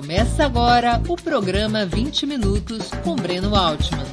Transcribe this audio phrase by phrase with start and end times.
[0.00, 4.04] Começa agora o programa 20 Minutos com Breno Altman.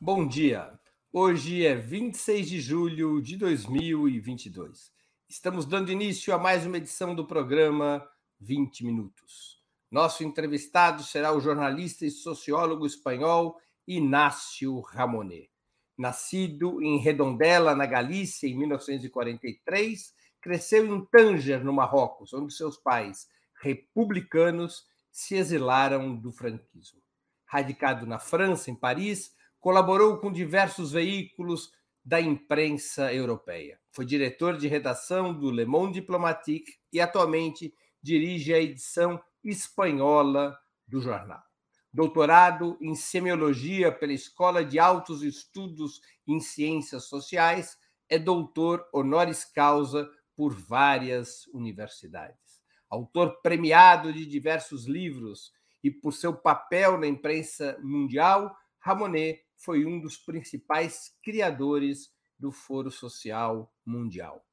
[0.00, 0.72] Bom dia.
[1.12, 4.90] Hoje é 26 de julho de 2022.
[5.28, 8.02] Estamos dando início a mais uma edição do programa
[8.40, 9.62] 20 Minutos.
[9.90, 15.50] Nosso entrevistado será o jornalista e sociólogo espanhol Inácio Ramonet.
[15.96, 23.26] Nascido em Redondela, na Galícia, em 1943, cresceu em Tanger, no Marrocos, onde seus pais,
[23.62, 27.00] republicanos, se exilaram do franquismo.
[27.46, 31.72] Radicado na França, em Paris, colaborou com diversos veículos
[32.04, 33.80] da imprensa europeia.
[33.90, 40.54] Foi diretor de redação do Le Monde Diplomatique e atualmente dirige a edição espanhola
[40.86, 41.42] do jornal.
[41.90, 47.78] Doutorado em semiologia pela Escola de Altos Estudos em Ciências Sociais,
[48.10, 52.62] é doutor honoris causa por várias universidades.
[52.90, 60.00] Autor premiado de diversos livros e por seu papel na imprensa mundial, Ramonet foi um
[60.00, 64.44] dos principais criadores do Foro Social Mundial.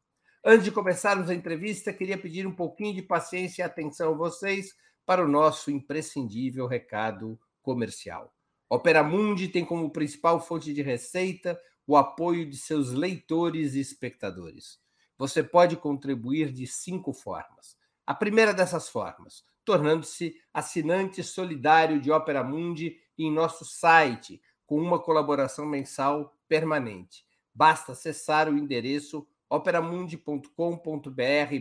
[0.44, 4.74] Antes de começarmos a entrevista, queria pedir um pouquinho de paciência e atenção a vocês
[5.06, 8.34] para o nosso imprescindível recado comercial.
[8.70, 14.80] Opera Mundi tem como principal fonte de receita o apoio de seus leitores e espectadores.
[15.22, 17.78] Você pode contribuir de cinco formas.
[18.08, 24.98] A primeira dessas formas, tornando-se assinante solidário de Opera Mundi em nosso site com uma
[24.98, 27.24] colaboração mensal permanente.
[27.54, 30.50] Basta acessar o endereço operamundi.com.br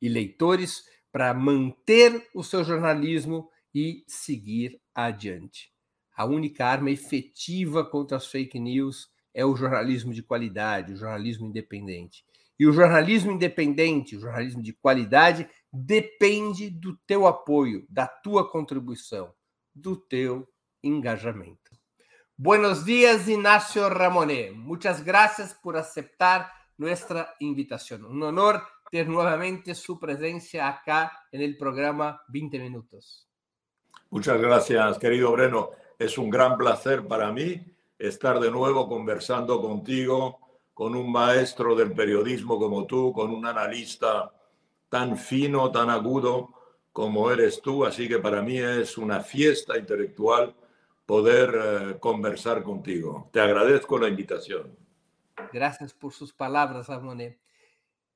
[0.00, 5.72] e leitores para manter o seu jornalismo e seguir adiante.
[6.16, 11.48] A única arma efetiva contra as fake news é o jornalismo de qualidade, o jornalismo
[11.48, 12.24] independente.
[12.56, 19.34] E o jornalismo independente, o jornalismo de qualidade, depende do teu apoio, da tua contribuição,
[19.74, 20.46] do teu
[20.84, 21.63] engajamento.
[22.36, 24.52] Buenos días, Ignacio Ramonet.
[24.54, 28.04] Muchas gracias por aceptar nuestra invitación.
[28.04, 28.60] Un honor
[28.90, 33.28] ter nuevamente su presencia acá en el programa 20 Minutos.
[34.10, 35.70] Muchas gracias, querido Breno.
[35.96, 37.64] Es un gran placer para mí
[37.96, 40.40] estar de nuevo conversando contigo
[40.74, 44.32] con un maestro del periodismo como tú, con un analista
[44.88, 46.52] tan fino, tan agudo
[46.92, 47.84] como eres tú.
[47.84, 50.52] Así que para mí es una fiesta intelectual
[51.06, 53.28] poder eh, conversar contigo.
[53.32, 54.76] Te agradezco la invitación.
[55.52, 57.38] Gracias por sus palabras, Ramonet.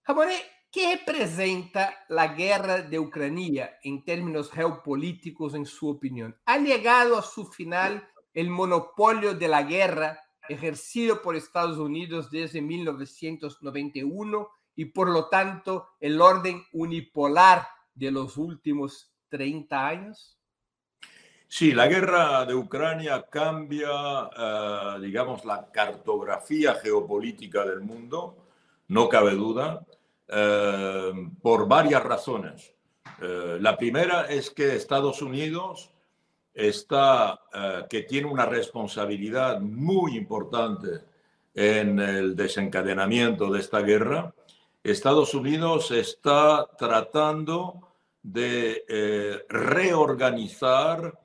[0.05, 6.37] Ramonet, ¿qué representa la guerra de Ucrania en términos geopolíticos, en su opinión?
[6.47, 12.63] ¿Ha llegado a su final el monopolio de la guerra ejercido por Estados Unidos desde
[12.63, 20.38] 1991 y por lo tanto el orden unipolar de los últimos 30 años?
[21.51, 23.89] Sí, la guerra de Ucrania cambia,
[24.37, 28.37] eh, digamos, la cartografía geopolítica del mundo,
[28.89, 29.83] no cabe duda,
[30.29, 32.75] eh, por varias razones.
[33.23, 35.91] Eh, la primera es que Estados Unidos
[36.53, 37.41] está,
[37.89, 40.89] que tiene una responsabilidad muy importante
[41.55, 44.35] en el desencadenamiento de esta guerra,
[44.83, 47.89] Estados Unidos está tratando
[48.23, 51.17] de reorganizar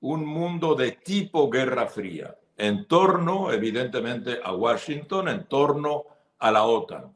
[0.00, 6.04] un mundo de tipo Guerra Fría, en torno, evidentemente, a Washington, en torno
[6.38, 7.12] a la OTAN.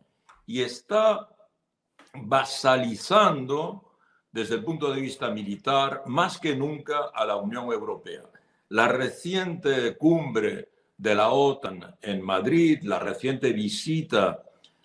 [0.47, 1.29] Y está
[2.15, 3.93] basalizando,
[4.31, 8.23] desde el punto de vista militar, más que nunca a la Unión Europea.
[8.71, 14.43] La reciente cumbre de la OTAN en Madrid, la reciente visita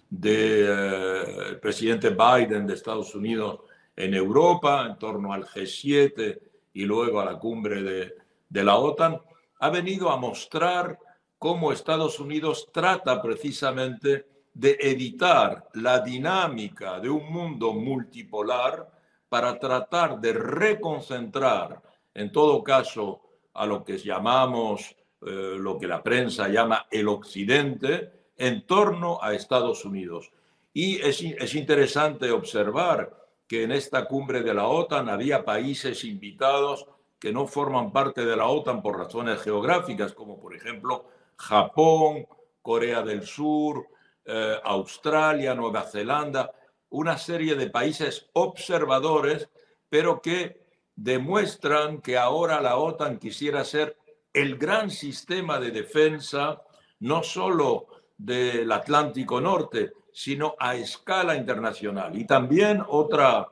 [0.10, 3.62] del eh, presidente Biden de Estados Unidos
[3.96, 6.49] en Europa, en torno al G7
[6.80, 8.16] y luego a la cumbre de,
[8.48, 9.22] de la OTAN,
[9.60, 10.98] ha venido a mostrar
[11.38, 18.90] cómo Estados Unidos trata precisamente de evitar la dinámica de un mundo multipolar
[19.28, 21.82] para tratar de reconcentrar,
[22.14, 23.24] en todo caso,
[23.56, 29.34] a lo que llamamos, eh, lo que la prensa llama el Occidente, en torno a
[29.34, 30.32] Estados Unidos.
[30.72, 33.20] Y es, es interesante observar
[33.50, 36.86] que en esta cumbre de la OTAN había países invitados
[37.18, 41.06] que no forman parte de la OTAN por razones geográficas, como por ejemplo
[41.36, 42.28] Japón,
[42.62, 43.88] Corea del Sur,
[44.24, 46.52] eh, Australia, Nueva Zelanda,
[46.90, 49.50] una serie de países observadores,
[49.90, 50.62] pero que
[50.96, 53.98] demuestran que ahora la OTAN quisiera ser
[54.32, 56.62] el gran sistema de defensa,
[57.00, 62.18] no solo del Atlántico Norte, sino a escala internacional.
[62.18, 63.48] Y también otra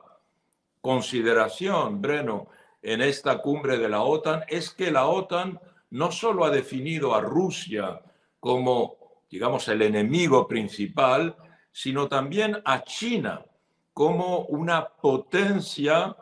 [0.80, 2.48] consideración, Breno,
[2.82, 5.60] en esta cumbre de la OTAN es que la OTAN
[5.90, 8.00] no solo ha definido a Rusia
[8.40, 8.96] como,
[9.30, 11.36] digamos, el enemigo principal,
[11.72, 13.44] sino también a China
[13.92, 16.16] como una potencia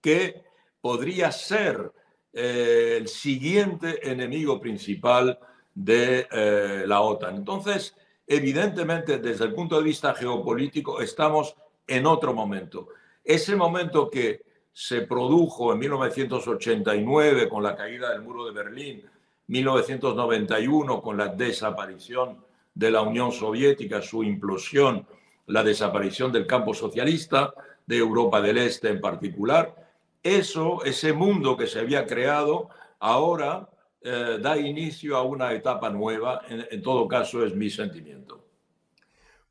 [0.00, 0.44] que
[0.80, 1.92] podría ser
[2.32, 5.38] eh, el siguiente enemigo principal
[5.74, 7.36] de eh, la OTAN.
[7.36, 7.94] Entonces,
[8.28, 12.88] evidentemente, desde el punto de vista geopolítico, estamos en otro momento.
[13.24, 14.42] Ese momento que
[14.72, 19.02] se produjo en 1989 con la caída del muro de Berlín,
[19.48, 22.44] 1991 con la desaparición
[22.74, 25.06] de la Unión Soviética, su implosión,
[25.46, 27.52] la desaparición del campo socialista,
[27.86, 29.74] de Europa del Este en particular.
[30.22, 32.68] Eso, ese mundo que se había creado,
[33.00, 33.68] ahora
[34.00, 36.42] eh, da inicio a una etapa nueva.
[36.48, 38.44] En, en todo caso, es mi sentimiento.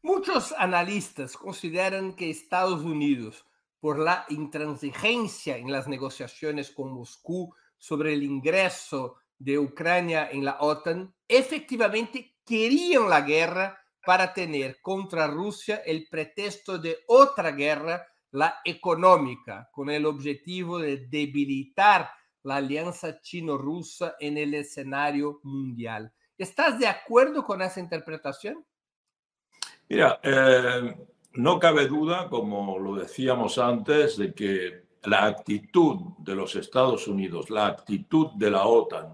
[0.01, 3.45] Muchos analistas consideran que Estados Unidos,
[3.79, 10.57] por la intransigencia en las negociaciones con Moscú sobre el ingreso de Ucrania en la
[10.59, 18.61] OTAN, efectivamente querían la guerra para tener contra Rusia el pretexto de otra guerra, la
[18.63, 22.09] económica, con el objetivo de debilitar
[22.47, 26.13] la alianza chino-rusa en el escenario mundial.
[26.37, 28.65] ¿Estás de acuerdo con esa interpretación?
[29.89, 30.95] Mira, eh,
[31.33, 37.49] no cabe duda, como lo decíamos antes, de que la actitud de los Estados Unidos,
[37.49, 39.13] la actitud de la OTAN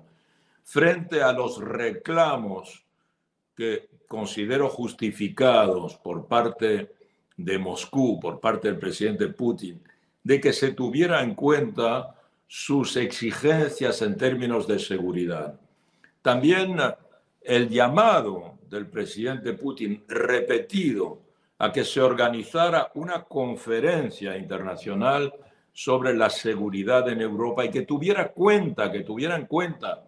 [0.63, 2.85] frente a los reclamos
[3.55, 6.93] que considero justificados por parte
[7.35, 9.83] de Moscú, por parte del presidente Putin,
[10.21, 12.15] de que se tuviera en cuenta
[12.55, 15.59] sus exigencias en términos de seguridad.
[16.21, 16.77] También
[17.41, 21.23] el llamado del presidente Putin repetido
[21.57, 25.33] a que se organizara una conferencia internacional
[25.73, 30.03] sobre la seguridad en Europa y que tuviera cuenta, que tuviera en cuenta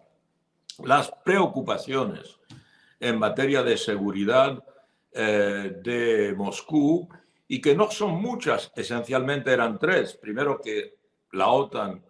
[0.84, 2.38] las preocupaciones
[3.00, 4.62] en materia de seguridad
[5.10, 7.08] eh, de Moscú
[7.48, 10.14] y que no son muchas, esencialmente eran tres.
[10.14, 10.94] Primero que
[11.32, 12.05] la OTAN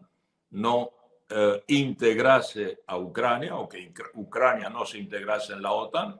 [0.57, 0.91] no
[1.29, 6.19] eh, integrase a Ucrania o que Ucrania no se integrase en la OTAN.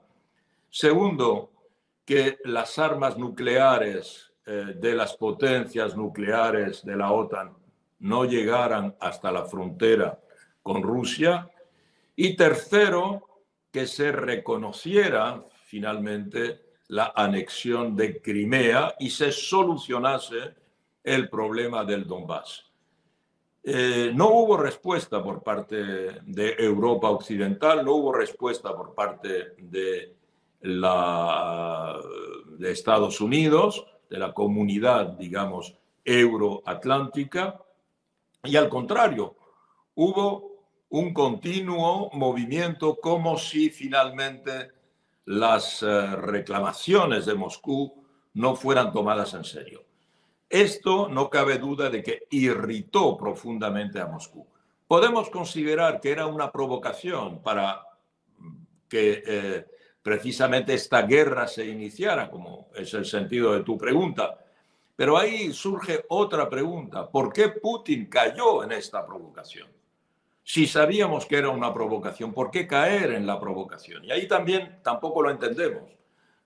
[0.69, 1.51] Segundo,
[2.05, 7.55] que las armas nucleares eh, de las potencias nucleares de la OTAN
[7.99, 10.19] no llegaran hasta la frontera
[10.61, 11.49] con Rusia.
[12.15, 20.55] Y tercero, que se reconociera finalmente la anexión de Crimea y se solucionase
[21.03, 22.66] el problema del Donbass.
[23.69, 30.15] Eh, no hubo respuesta por parte de Europa Occidental, no hubo respuesta por parte de,
[30.61, 37.61] de Estados Unidos, de la comunidad, digamos, euroatlántica,
[38.41, 39.35] y al contrario,
[39.95, 40.49] hubo
[40.87, 44.71] un continuo movimiento como si finalmente
[45.25, 48.01] las eh, reclamaciones de Moscú
[48.33, 49.86] no fueran tomadas en serio.
[50.49, 54.45] Esto no cabe duda de que irritó profundamente a Moscú.
[54.87, 57.81] Podemos considerar que era una provocación para
[58.87, 59.65] que eh,
[60.01, 64.37] precisamente esta guerra se iniciara, como es el sentido de tu pregunta.
[64.95, 67.09] Pero ahí surge otra pregunta.
[67.09, 69.67] ¿Por qué Putin cayó en esta provocación?
[70.43, 74.05] Si sabíamos que era una provocación, ¿por qué caer en la provocación?
[74.05, 75.91] Y ahí también tampoco lo entendemos.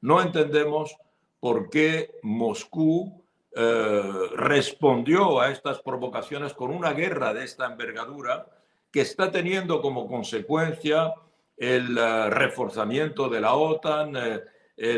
[0.01, 0.98] No entendemos
[1.39, 3.20] por qué Moscú
[3.53, 8.48] eh, respondió a estas provocaciones con una guerra de esta envergadura
[8.89, 11.13] que está teniendo como consecuencia
[11.58, 14.41] el eh, reforzamiento de la OTAN, eh,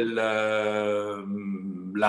[0.06, 1.24] la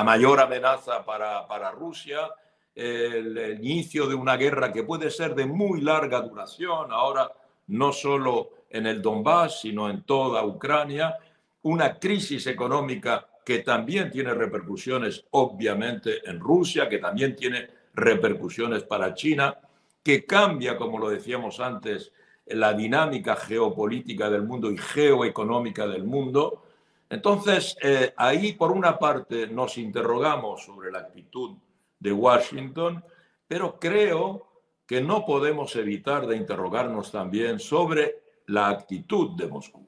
[0.05, 2.31] mayor amenaza para, para Rusia,
[2.75, 7.33] el, el, inicio de una guerra que puede ser de muy larga duración, ahora
[7.69, 11.17] no solo en el Donbass, sino en toda Ucrania,
[11.63, 19.15] una crisis económica que también tiene repercusiones obviamente en Rusia, que también tiene repercusiones para
[19.15, 19.59] China,
[20.03, 22.13] que cambia, como lo decíamos antes,
[22.47, 26.63] la dinámica geopolítica del mundo y geoeconómica del mundo.
[27.09, 31.57] Entonces, eh, ahí por una parte nos interrogamos sobre la actitud
[31.99, 33.03] de Washington,
[33.47, 34.47] pero creo
[34.87, 39.84] que no podemos evitar de interrogarnos también sobre la actitud de Moscú.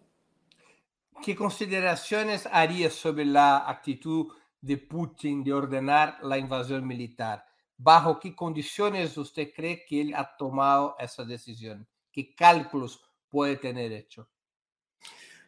[1.23, 7.45] ¿Qué consideraciones haría sobre la actitud de Putin de ordenar la invasión militar?
[7.77, 11.87] ¿Bajo qué condiciones usted cree que él ha tomado esa decisión?
[12.13, 14.29] ¿Qué cálculos puede tener hecho?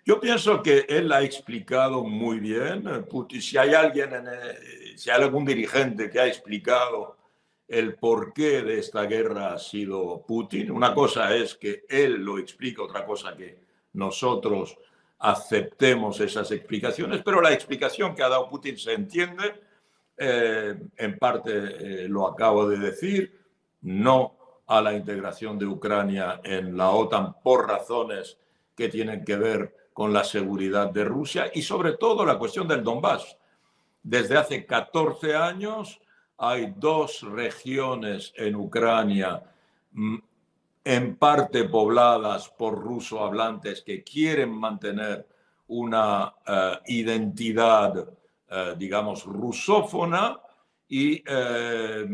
[0.04, 3.06] Yo pienso que él ha explicado muy bien.
[3.08, 4.10] Putin, si hay alguien,
[4.96, 7.16] si hay algún dirigente que ha explicado
[7.68, 10.70] el porqué de esta guerra ha sido Putin.
[10.70, 13.60] Una cosa es que él lo explica, otra cosa que
[13.92, 14.78] nosotros
[15.18, 19.60] aceptemos esas explicaciones, pero la explicación que ha dado Putin se entiende,
[20.16, 23.40] eh, en parte eh, lo acabo de decir,
[23.82, 28.38] no a la integración de Ucrania en la OTAN por razones
[28.74, 32.84] que tienen que ver con la seguridad de Rusia y sobre todo la cuestión del
[32.84, 33.36] Donbass.
[34.02, 36.00] Desde hace 14 años
[36.36, 39.42] hay dos regiones en Ucrania
[39.92, 40.18] mm,
[40.88, 45.28] en parte pobladas por ruso hablantes que quieren mantener
[45.66, 48.08] una eh, identidad,
[48.48, 50.40] eh, digamos, rusófona,
[50.88, 52.08] y eh,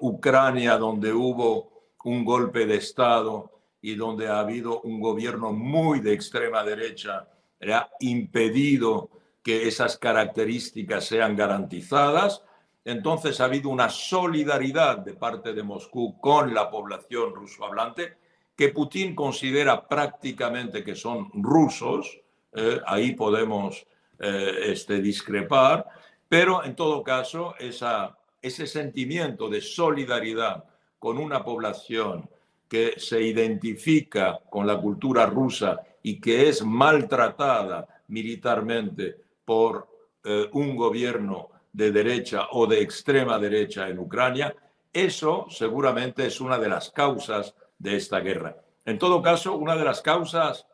[0.00, 3.48] Ucrania, donde hubo un golpe de Estado
[3.80, 7.28] y donde ha habido un gobierno muy de extrema derecha,
[7.62, 9.08] ha impedido
[9.40, 12.42] que esas características sean garantizadas
[12.88, 18.16] entonces ha habido una solidaridad de parte de Moscú con la población ruso hablante
[18.56, 22.18] que Putin considera prácticamente que son rusos,
[22.54, 23.86] eh, ahí podemos
[24.18, 25.86] eh, este, discrepar,
[26.30, 30.64] pero en todo caso ese sentimiento de solidaridad
[30.98, 32.26] con una población
[32.70, 39.14] que se identifica con la cultura rusa y que es maltratada militarmente
[39.44, 39.86] por
[40.24, 44.52] eh, un gobierno de derecha o de extrema derecha en Ucrania,
[44.92, 48.56] eso seguramente es una de las causas de esta guerra.
[48.84, 50.66] En todo caso, una de las causas,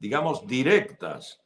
[0.00, 1.40] digamos, directas.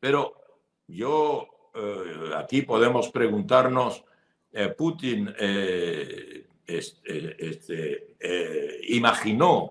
[0.00, 0.40] Pero
[0.86, 4.02] yo, eh, aquí podemos preguntarnos,
[4.50, 8.16] eh, Putin eh, este,
[8.88, 9.70] imaginó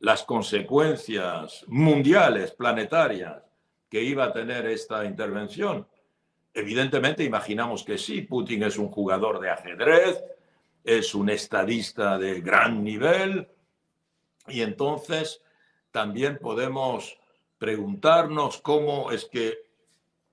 [0.00, 3.42] las consecuencias mundiales, planetarias,
[3.88, 5.88] que iba a tener esta intervención.
[6.58, 10.20] Evidentemente imaginamos que sí, Putin es un jugador de ajedrez,
[10.82, 13.48] es un estadista de gran nivel
[14.48, 15.40] y entonces
[15.92, 17.16] también podemos
[17.58, 19.56] preguntarnos cómo es que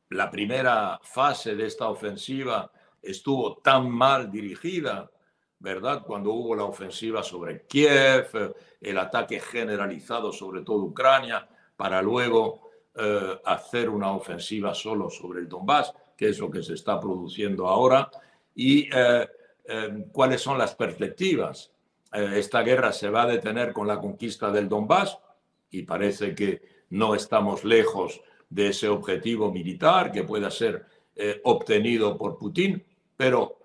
[0.10, 2.72] la primera fase de esta ofensiva
[3.03, 5.12] estuvo tan mal dirigida,
[5.60, 6.01] ¿verdad?
[6.08, 13.39] Cuando hubo la ofensiva sobre Kiev, el ataque generalizado sobre toda Ucrania, para luego eh,
[13.46, 18.10] hacer una ofensiva solo sobre el Donbass qué es lo que se está produciendo ahora
[18.54, 19.28] y eh,
[19.66, 21.72] eh, cuáles son las perspectivas.
[22.14, 25.18] Eh, esta guerra se va a detener con la conquista del Donbass
[25.70, 30.86] y parece que no estamos lejos de ese objetivo militar que pueda ser
[31.44, 32.84] obtenido por Putin,
[33.16, 33.58] pero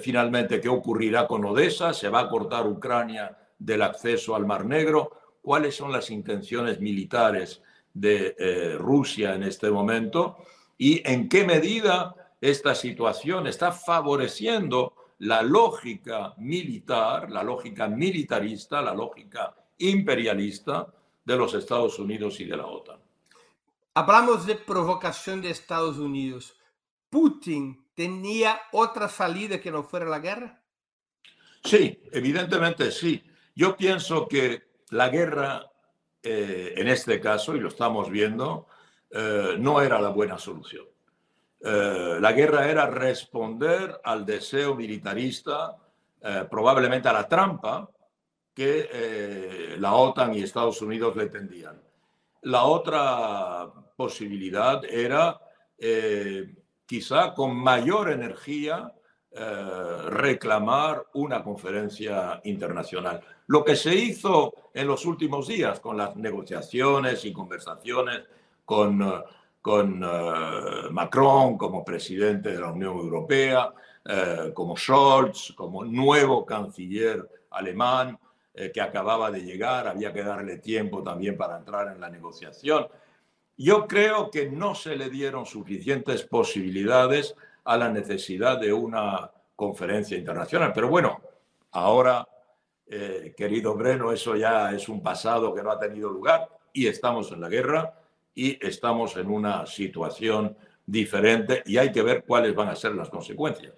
[0.00, 1.92] finalmente, ¿qué ocurrirá con Odessa?
[1.92, 7.62] ¿Se va a cortar Ucrania del acceso al Mar Negro, cuáles son las intenciones militares
[7.92, 10.38] de eh, Rusia en este momento
[10.78, 18.94] y en qué medida esta situación está favoreciendo la lógica militar, la lógica militarista, la
[18.94, 20.86] lógica imperialista
[21.24, 22.98] de los Estados Unidos y de la OTAN.
[23.94, 26.56] Hablamos de provocación de Estados Unidos.
[27.08, 30.60] ¿Putin tenía otra salida que no fuera la guerra?
[31.62, 33.22] Sí, evidentemente sí.
[33.54, 35.70] Yo pienso que la guerra,
[36.22, 38.66] eh, en este caso, y lo estamos viendo,
[39.16, 40.86] eh, no era la buena solución.
[41.60, 45.76] Eh, la guerra era responder al deseo militarista,
[46.50, 47.86] probablemente a la trampa
[48.54, 51.78] que la OTAN y Estados Unidos le tendían.
[52.44, 55.38] La otra posibilidad era
[56.86, 58.90] quizá con mayor energía
[60.08, 63.20] reclamar una conferencia internacional.
[63.48, 68.22] Lo que se hizo en los últimos días con las negociaciones y conversaciones
[68.64, 69.22] con, eh,
[69.60, 73.72] con eh, Macron como presidente de la Unión Europea,
[74.04, 78.18] eh, como Scholz, como nuevo canciller alemán
[78.72, 82.86] que acababa de llegar, había que darle tiempo también para entrar en la negociación.
[83.56, 90.16] Yo creo que no se le dieron suficientes posibilidades a la necesidad de una conferencia
[90.16, 90.70] internacional.
[90.72, 91.20] Pero bueno,
[91.72, 92.24] ahora
[92.86, 97.32] eh, querido Breno, eso ya es un pasado que no ha tenido lugar y estamos
[97.32, 97.94] en la guerra
[98.34, 103.08] y estamos en una situación diferente y hay que ver cuáles van a ser las
[103.08, 103.74] consecuencias.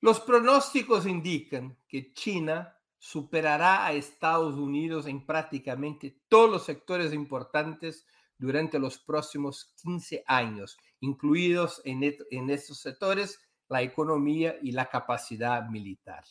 [0.00, 8.06] Los pronósticos indican que China superará a Estados Unidos en prácticamente todos los sectores importantes
[8.38, 15.68] durante los próximos 15 años, incluidos en, en estos sectores la economía y la capacidad
[15.68, 16.24] militar.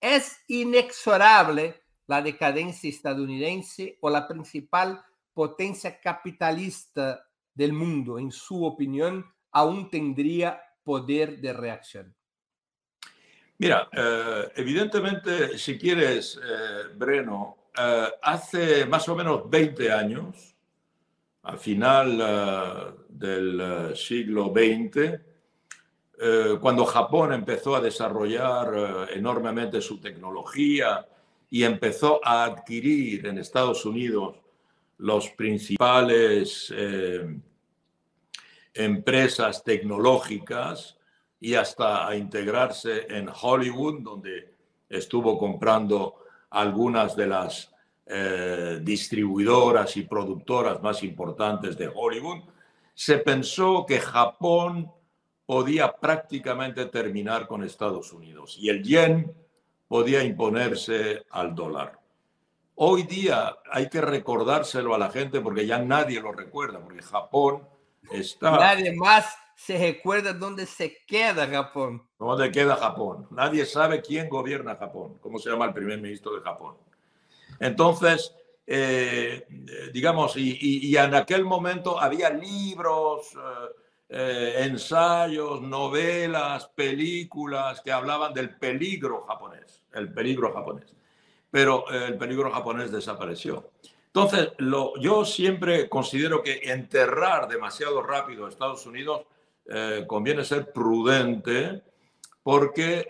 [0.00, 5.02] ¿Es inexorable la decadencia estadounidense o la principal
[5.40, 12.14] potencia capitalista del mundo, en su opinión, aún tendría poder de reacción?
[13.56, 20.54] Mira, eh, evidentemente, si quieres, eh, Breno, eh, hace más o menos 20 años,
[21.44, 25.20] al final del siglo XX,
[26.60, 31.08] cuando Japón empezó a desarrollar enormemente su tecnología
[31.48, 34.39] y empezó a adquirir en Estados Unidos
[35.00, 37.38] los principales eh,
[38.74, 40.96] empresas tecnológicas
[41.40, 44.54] y hasta a integrarse en Hollywood, donde
[44.88, 47.66] estuvo comprando algunas de las
[48.82, 52.42] distribuidoras y productoras más importantes de Hollywood,
[52.92, 54.90] se pensó que Japón
[55.46, 59.32] podía prácticamente terminar con Estados Unidos y el yen
[59.88, 61.99] podía imponerse al dólar.
[62.82, 67.68] Hoy día hay que recordárselo a la gente porque ya nadie lo recuerda, porque Japón
[68.10, 68.52] está...
[68.52, 72.08] Nadie más se recuerda dónde se queda Japón.
[72.18, 73.28] ¿Dónde queda Japón?
[73.32, 76.78] Nadie sabe quién gobierna Japón, cómo se llama el primer ministro de Japón.
[77.58, 78.34] Entonces,
[78.66, 79.46] eh,
[79.92, 83.68] digamos, y, en aquel momento había libros, eh,
[84.08, 90.96] eh, ensayos, novelas, películas que hablaban del peligro japonés, el peligro japonés.
[91.50, 93.70] Pero eh, el peligro japonés desapareció.
[94.06, 94.50] Entonces,
[95.00, 99.22] yo siempre considero que enterrar demasiado rápido a Estados Unidos
[99.66, 101.82] eh, conviene ser prudente
[102.42, 103.06] porque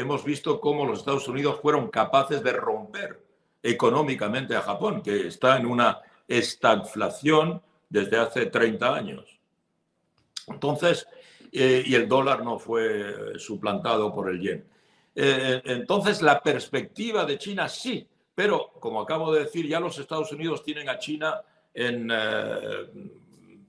[0.00, 3.20] hemos visto cómo los Estados Unidos fueron capaces de romper
[3.62, 9.38] económicamente a Japón, que está en una estagflación desde hace 30 años.
[10.46, 11.06] Entonces,
[11.50, 14.64] eh, y el dólar no fue suplantado por el yen.
[15.14, 20.32] Eh, entonces, la perspectiva de China sí, pero como acabo de decir, ya los Estados
[20.32, 21.40] Unidos tienen a China
[21.72, 22.86] eh,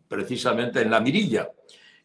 [0.07, 1.49] precisamente en la mirilla.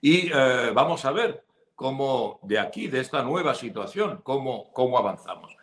[0.03, 5.55] Y vamos a ver cómo de aquí, de esta nueva situación, cómo, cómo avanzamos.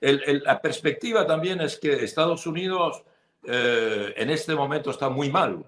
[0.00, 3.04] la perspectiva también es que Estados Unidos
[3.44, 5.62] en este momento está muy mal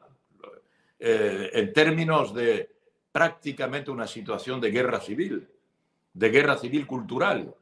[0.99, 2.75] en términos de
[3.13, 5.47] prácticamente una situación de guerra civil,
[6.15, 7.55] de guerra civil cultural.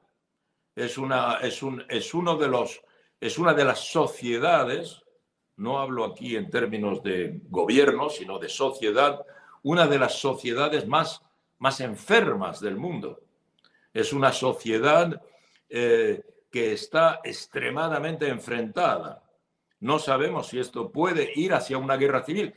[0.77, 2.81] Es una, es un, es uno de los,
[3.21, 5.03] es una de las sociedades,
[5.57, 9.25] no hablo aquí en términos de gobierno, sino de sociedad,
[9.63, 11.23] una de las sociedades más,
[11.59, 13.21] más enfermas del mundo.
[13.93, 15.21] Es una sociedad
[15.69, 19.23] eh, que está extremadamente enfrentada.
[19.81, 22.55] No sabemos si esto puede ir hacia una guerra civil.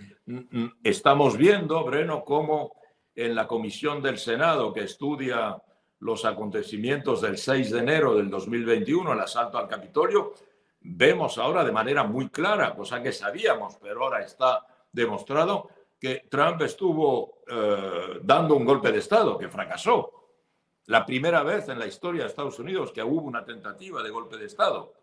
[0.83, 2.73] Estamos viendo, Breno, cómo
[3.15, 5.57] en la comisión del Senado que estudia
[6.05, 10.33] los acontecimientos del 6 de enero del 2021, el asalto al Capitolio,
[10.81, 15.67] vemos ahora de manera muy clara, cosa que sabíamos, pero ahora está demostrado,
[15.99, 20.11] que Trump estuvo eh, dando un golpe de Estado que fracasó.
[20.85, 24.37] La primera vez en la historia de Estados Unidos que hubo una tentativa de golpe
[24.37, 24.93] de Estado.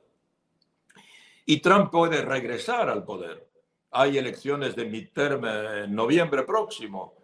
[1.47, 3.49] Y Trump puede regresar al poder.
[3.91, 7.22] Hay elecciones de midterm en noviembre próximo.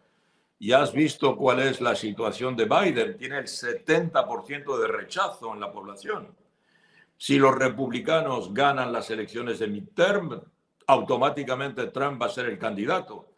[0.58, 3.16] Y has visto cuál es la situación de Biden.
[3.16, 6.34] Tiene el 70% de rechazo en la población.
[7.16, 10.40] Si los republicanos ganan las elecciones de midterm,
[10.86, 13.28] automáticamente Trump va a ser el candidato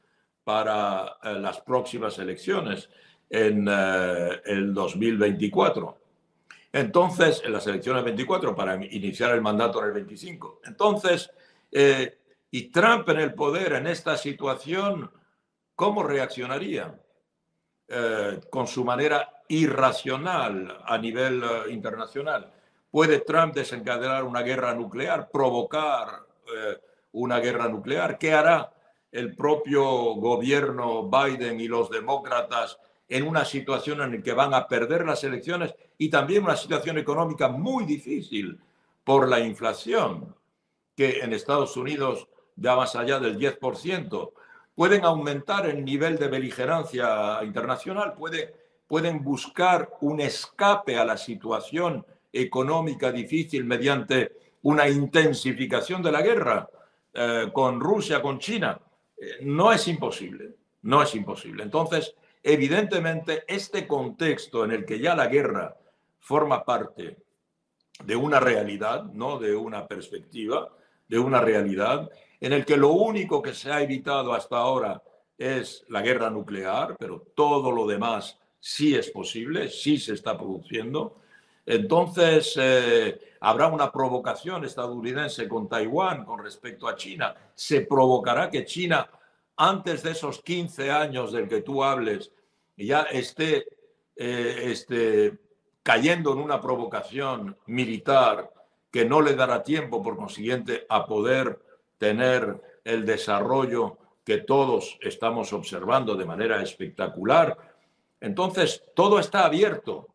[0.45, 2.89] para eh, las próximas elecciones
[3.29, 5.99] en eh, el 2024.
[6.73, 10.61] Entonces, en las elecciones 24, para iniciar el mandato en el 25.
[10.65, 11.31] Entonces,
[11.73, 12.19] eh,
[12.51, 15.11] y Trump en el poder en esta situación,
[15.75, 16.99] ¿cómo reaccionaría?
[18.51, 22.53] Con su manera irracional a nivel internacional.
[22.91, 26.09] ¿Puede Trump desencadenar una guerra nuclear, provocar
[27.13, 28.19] una guerra nuclear?
[28.19, 28.73] ¿Qué hará
[29.11, 29.83] el propio
[30.15, 35.25] gobierno Biden y los demócratas en una situación en la que van a perder las
[35.25, 38.61] elecciones y también una situación económica muy difícil
[39.03, 40.37] por la inflación,
[40.97, 44.33] que en Estados Unidos ya más allá del 10%,
[44.81, 53.13] pueden aumentar el nivel de beligerancia internacional, pueden buscar un escape a la situación económica
[53.13, 56.71] difícil mediante una intensificación de la guerra
[57.13, 58.81] eh, con Rusia, con China.
[59.19, 61.63] Eh, no es imposible, no es imposible.
[61.63, 65.77] Entonces, evidentemente, este contexto en el que ya la guerra
[66.21, 67.19] forma parte
[68.03, 70.71] de una realidad, no de una perspectiva,
[71.07, 72.09] de una realidad,
[72.41, 75.03] en el que lo único que se ha evitado hasta ahora
[75.37, 81.17] es la guerra nuclear, pero todo lo demás sí es posible, sí se está produciendo.
[81.65, 87.35] Entonces, eh, habrá una provocación estadounidense con Taiwán con respecto a China.
[87.55, 89.09] Se provocará que China,
[89.57, 92.33] antes de esos 15 años del que tú hables,
[92.77, 93.67] ya esté,
[94.17, 95.39] eh, esté
[95.83, 98.53] cayendo en una provocación militar
[98.91, 101.61] que no le dará tiempo, por consiguiente, a poder
[102.01, 107.55] tener el desarrollo que todos estamos observando de manera espectacular.
[108.19, 110.09] Entonces, todo está abierto.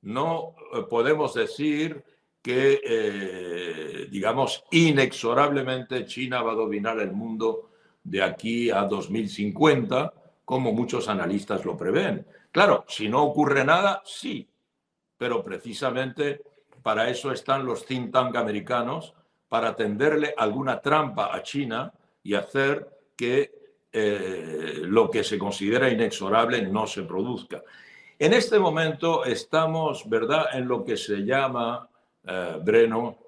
[0.00, 2.02] No eh, podemos decir
[2.40, 7.68] que, eh, digamos, inexorablemente China va a dominar el mundo
[8.02, 12.26] de aquí a 2050, como muchos analistas lo prevén.
[12.50, 14.48] Claro, si no ocurre nada, sí,
[15.18, 16.40] pero precisamente
[16.82, 19.12] para eso están los think tank americanos,
[19.48, 23.52] para tenderle alguna trampa a China y hacer que
[23.92, 27.62] eh, lo que se considera inexorable no se produzca.
[28.18, 31.88] En este momento estamos, ¿verdad?, en lo que se llama
[32.24, 33.18] eh, Breno,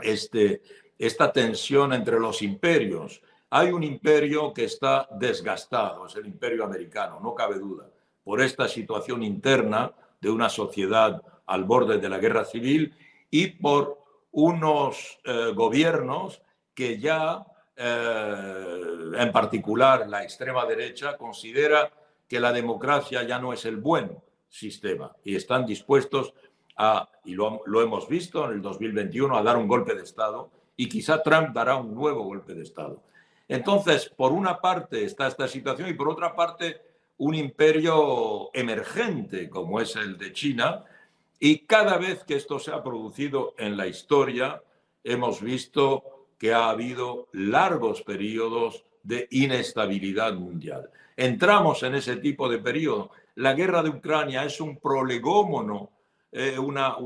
[0.00, 0.62] este,
[0.98, 3.22] esta tensión entre los imperios.
[3.50, 7.88] Hay un imperio que está desgastado, es el imperio americano, no cabe duda,
[8.22, 12.94] por esta situación interna de una sociedad al borde de la guerra civil
[13.30, 14.01] y por
[14.32, 16.42] unos eh, gobiernos
[16.74, 17.44] que ya,
[17.76, 21.90] eh, en particular la extrema derecha, considera
[22.28, 24.18] que la democracia ya no es el buen
[24.48, 26.34] sistema y están dispuestos
[27.24, 30.88] y lo, lo hemos visto en el 2021, a dar un golpe de Estado y
[30.88, 33.02] quizá Trump dará un nuevo golpe de Estado.
[33.46, 36.80] Entonces, por una parte está esta situación y por otra parte
[37.18, 40.84] un imperio emergente como es el de China
[41.44, 44.62] y cada vez que esto se ha producido en la historia
[45.02, 50.88] hemos visto que ha habido largos periodos de inestabilidad mundial.
[51.16, 53.10] Entramos en ese tipo de periodo.
[53.34, 55.90] La guerra de Ucrania es un prolegómono
[56.30, 56.96] eh, una,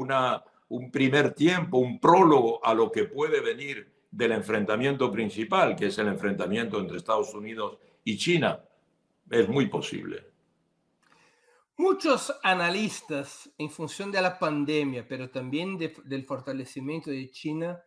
[0.69, 5.97] un primer tiempo, un prólogo a lo que puede venir del enfrentamiento principal, que es
[5.97, 8.61] el enfrentamiento entre Estados Unidos y China,
[9.31, 10.36] es muy posible.
[11.79, 17.83] Muchos analistas, en función de la pandemia, pero también del fortalecimiento de China,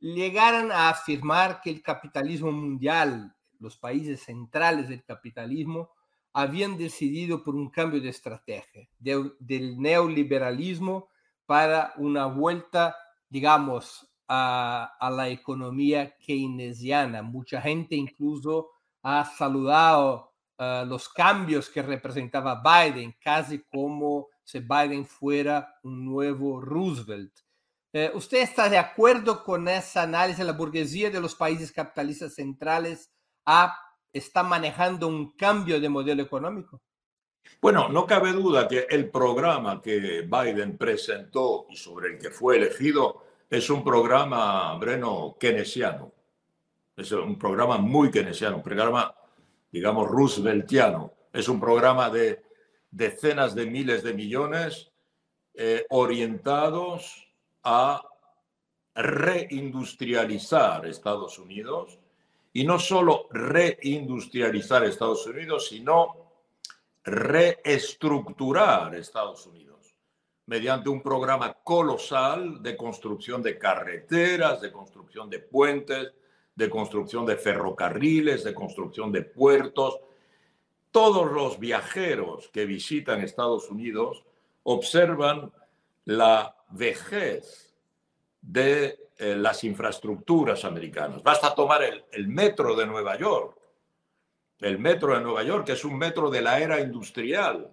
[0.00, 5.90] llegaron a afirmar que el capitalismo mundial, los países centrales del capitalismo,
[6.32, 11.08] habían decidido por un cambio de estrategia del neoliberalismo
[11.46, 12.96] para una vuelta,
[13.28, 17.22] digamos, a, la economía keynesiana.
[17.22, 18.70] Mucha gente incluso
[19.02, 26.60] ha saludado uh, los cambios que representaba Biden, casi como si Biden fuera un nuevo
[26.60, 27.32] Roosevelt.
[27.92, 30.44] Eh, ¿Usted está de acuerdo con esa análisis?
[30.44, 33.10] La burguesía de los países capitalistas centrales
[33.46, 33.78] ha
[34.14, 36.80] está manejando un cambio de modelo económico?
[37.60, 42.56] Bueno, no cabe duda que el programa que Biden presentó y sobre el que fue
[42.56, 46.12] elegido es un programa, Breno, keynesiano.
[46.96, 49.14] Es un programa muy keynesiano, un programa,
[49.74, 51.14] digamos, rooseveltiano.
[51.32, 52.44] Es un programa de
[52.92, 54.92] decenas de miles de millones
[55.52, 57.26] eh, orientados
[57.64, 58.00] a
[58.94, 61.98] reindustrializar Estados Unidos
[62.52, 66.30] y no solo reindustrializar Estados Unidos, sino
[67.02, 69.92] reestructurar Estados Unidos
[70.46, 76.12] mediante un programa colosal de construcción de carreteras, de construcción de puentes,
[76.54, 80.00] de construcción de ferrocarriles, de construcción de puertos.
[80.90, 84.24] Todos los viajeros que visitan Estados Unidos
[84.62, 85.52] observan
[86.04, 87.74] la vejez
[88.40, 91.22] de eh, las infraestructuras americanas.
[91.22, 93.58] Basta tomar el, el metro de Nueva York
[94.64, 97.70] el metro de Nueva York, que es un metro de la era industrial,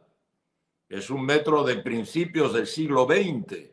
[0.89, 3.69] es un metro de principios del siglo XX,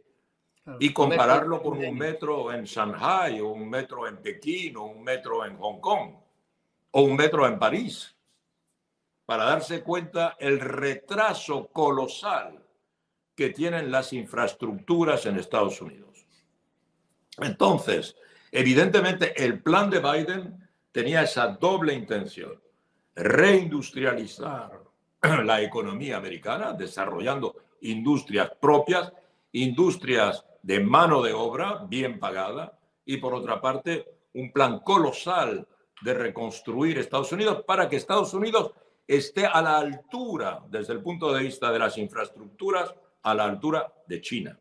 [0.78, 5.44] y compararlo con un metro en Shanghai, o un metro en Pekín, o un metro
[5.44, 6.14] en Hong Kong,
[6.90, 8.14] o un metro en París,
[9.24, 12.64] para darse cuenta el retraso colosal
[13.34, 16.26] que tienen las infraestructuras en Estados Unidos.
[17.38, 18.16] Entonces,
[18.50, 22.60] evidentemente, el plan de Biden tenía esa doble intención
[23.14, 24.80] reindustrializar
[25.44, 29.12] la economía americana, desarrollando industrias propias,
[29.52, 35.66] industrias de mano de obra bien pagada y por otra parte un plan colosal
[36.02, 38.72] de reconstruir Estados Unidos para que Estados Unidos
[39.06, 43.92] esté a la altura, desde el punto de vista de las infraestructuras, a la altura
[44.06, 44.58] de China,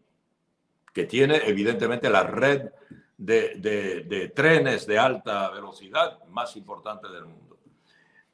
[0.93, 2.69] que tiene evidentemente la red
[3.17, 7.57] de, trenes de alta velocidad más importante del mundo.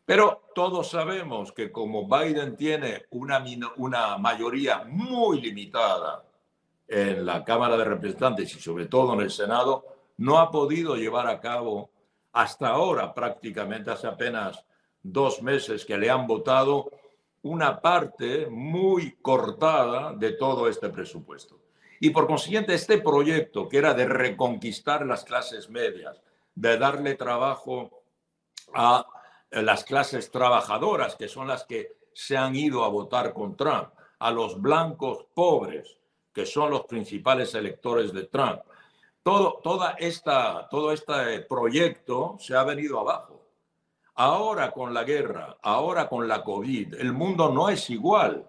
[0.06, 3.44] Pero todos sabemos que como Biden tiene una,
[3.78, 6.24] una mayoría muy limitada
[6.88, 9.86] en la Cámara de Representantes y sobre todo en el Senado,
[10.18, 11.90] no ha podido llevar a cabo
[12.34, 14.64] hasta ahora, prácticamente hace apenas
[15.02, 16.90] dos meses que le han votado,
[17.44, 21.60] una parte muy cortada de todo este presupuesto.
[22.00, 26.22] Y por consiguiente, este proyecto, que era de reconquistar las clases medias,
[26.56, 28.04] de darle trabajo
[28.74, 29.06] a
[29.52, 34.32] las clases trabajadoras, que son las que se han ido a votar con Trump, a
[34.32, 35.98] los blancos pobres,
[36.34, 38.62] que son los principales electores de Trump.
[39.22, 43.42] Todo, toda esta, todo este proyecto se ha venido abajo.
[44.16, 48.46] Ahora con la guerra, ahora con la COVID, el mundo no es igual.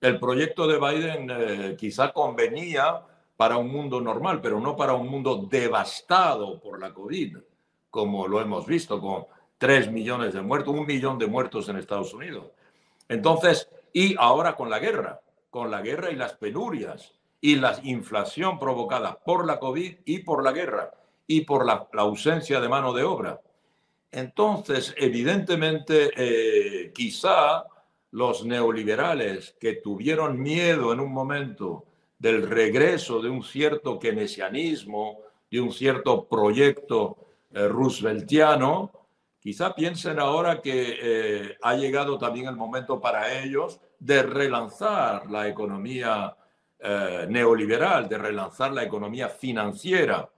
[0.00, 3.02] El proyecto de Biden eh, quizá convenía
[3.36, 7.36] para un mundo normal, pero no para un mundo devastado por la COVID,
[7.90, 9.26] como lo hemos visto con
[9.58, 12.46] 3 millones de muertos, un millón de muertos en Estados Unidos.
[13.08, 15.20] Entonces, y ahora con la guerra,
[15.52, 20.42] con la guerra y las penurias y la inflación provocada por la COVID y por
[20.42, 20.90] la guerra
[21.26, 23.38] y por la, ausencia de mano de obra.
[24.10, 27.64] Entonces, evidentemente, eh, quizá
[28.12, 31.84] los neoliberales que tuvieron miedo en un momento
[32.18, 35.18] del regreso de un cierto keynesianismo,
[35.50, 37.18] de un cierto proyecto
[37.50, 38.90] eh, rooseveltiano,
[39.42, 45.48] Quizá piensen ahora que eh, ha llegado también el momento para ellos de relanzar la
[45.48, 46.34] economía
[46.78, 50.28] eh, neoliberal, de relanzar la economía financiera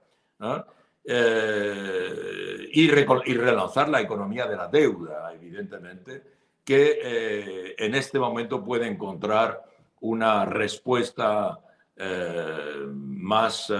[1.04, 6.22] eh, y, relanzar la economía de la deuda, evidentemente,
[6.64, 9.62] que en este momento puede encontrar
[10.00, 11.58] una respuesta
[12.86, 13.70] más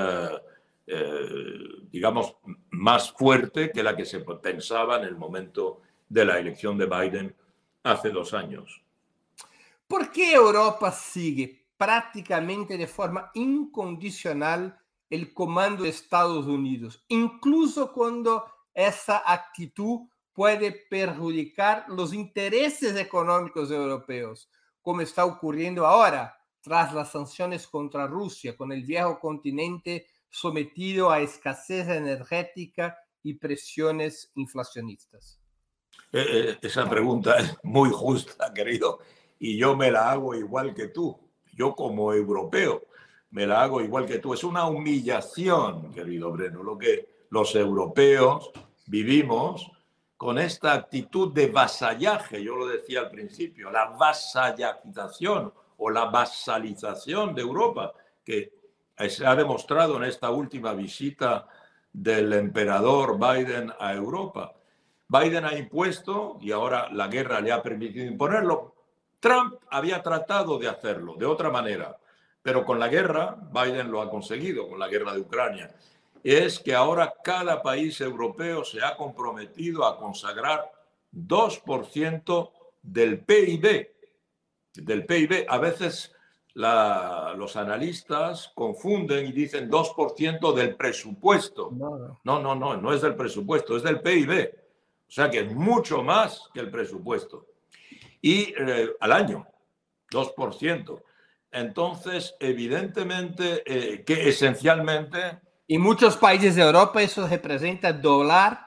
[0.86, 1.58] eh,
[1.90, 2.36] digamos,
[2.70, 7.34] más fuerte que la que se pensaba en el momento de la elección de Biden
[7.82, 8.83] hace dos años.
[9.94, 14.76] ¿Por qué Europa sigue prácticamente de forma incondicional
[15.08, 20.00] el comando de Estados Unidos, incluso cuando esa actitud
[20.32, 24.50] puede perjudicar los intereses económicos europeos,
[24.82, 31.20] como está ocurriendo ahora tras las sanciones contra Rusia, con el viejo continente sometido a
[31.20, 35.40] escasez energética y presiones inflacionistas?
[36.10, 38.98] Eh, eh, esa pregunta es muy justa, querido,
[39.44, 41.20] y yo me la hago igual que tú.
[41.52, 42.84] Yo como europeo
[43.30, 44.32] me la hago igual que tú.
[44.32, 48.50] Es una humillación, querido Breno, lo que los europeos
[48.86, 49.70] vivimos
[50.16, 57.34] con esta actitud de vasallaje, yo lo decía al principio, la vasallación o la vasalización
[57.34, 57.92] de Europa,
[58.24, 58.50] que
[59.10, 61.46] se ha demostrado en esta última visita
[61.92, 64.54] del emperador Biden a Europa.
[65.06, 68.73] Biden ha impuesto, y ahora la guerra le ha permitido imponerlo,
[69.24, 71.96] Trump había tratado de hacerlo de otra manera,
[72.42, 75.74] pero con la guerra, Biden lo ha conseguido, con la guerra de Ucrania,
[76.22, 80.70] es que ahora cada país europeo se ha comprometido a consagrar
[81.10, 82.50] 2%
[82.82, 83.88] del PIB.
[84.74, 86.14] Del PIB, a veces
[86.52, 91.70] los analistas confunden y dicen 2% del presupuesto.
[91.72, 94.54] No, no, no, no es del presupuesto, es del PIB.
[95.08, 97.53] O sea que es mucho más que el presupuesto.
[98.24, 99.46] Y eh, al año,
[100.10, 101.02] 2%.
[101.50, 105.42] Entonces, evidentemente, eh, que esencialmente...
[105.66, 108.66] Y muchos países de Europa eso representa doblar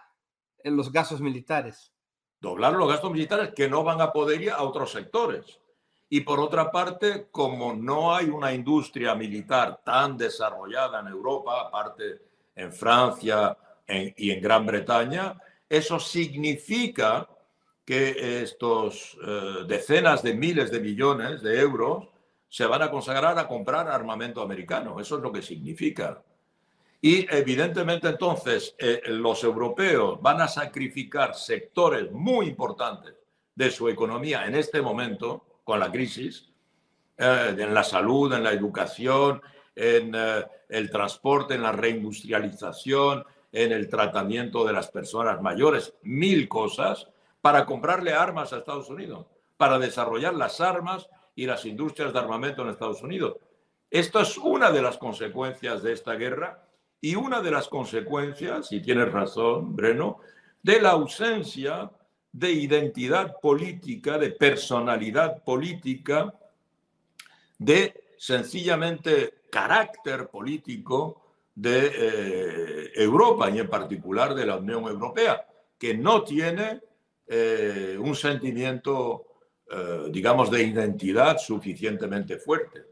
[0.63, 1.91] los gastos militares.
[2.39, 5.60] Doblar los gastos militares que no van a poder ir a otros sectores.
[6.08, 12.22] Y por otra parte, como no hay una industria militar tan desarrollada en Europa, aparte
[12.54, 15.36] en Francia y en Gran Bretaña,
[15.67, 17.28] eso significa
[17.88, 22.10] que estos eh, decenas de miles de millones de euros
[22.50, 25.00] se van a consagrar a comprar armamento americano.
[25.00, 26.21] Eso es lo que significa.
[27.00, 33.13] Y evidentemente entonces eh, los europeos van a sacrificar sectores muy importantes
[33.56, 36.50] de su economía en este momento con la crisis,
[37.17, 39.41] eh, en la salud, en la educación,
[39.73, 40.13] en
[40.67, 43.23] el transporte, en la reindustrialización,
[43.54, 47.08] en el tratamiento de las personas mayores, mil cosas,
[47.48, 52.62] para comprarle armas a Estados Unidos, para desarrollar las armas y las industrias de armamento
[52.62, 53.38] en Estados Unidos.
[53.90, 56.68] Esto es una de las consecuencias de esta guerra
[57.00, 60.20] y una de las consecuencias, si tienes razón, Breno,
[60.62, 61.90] de la ausencia
[62.34, 66.34] de identidad política, de personalidad política,
[67.58, 71.22] de sencillamente carácter político
[71.56, 75.48] de eh, Europa y en particular de la Unión Europea,
[75.80, 76.82] que no tiene
[77.28, 79.26] eh, un sentimiento,
[79.70, 82.86] eh, digamos, de identidad suficientemente fuerte.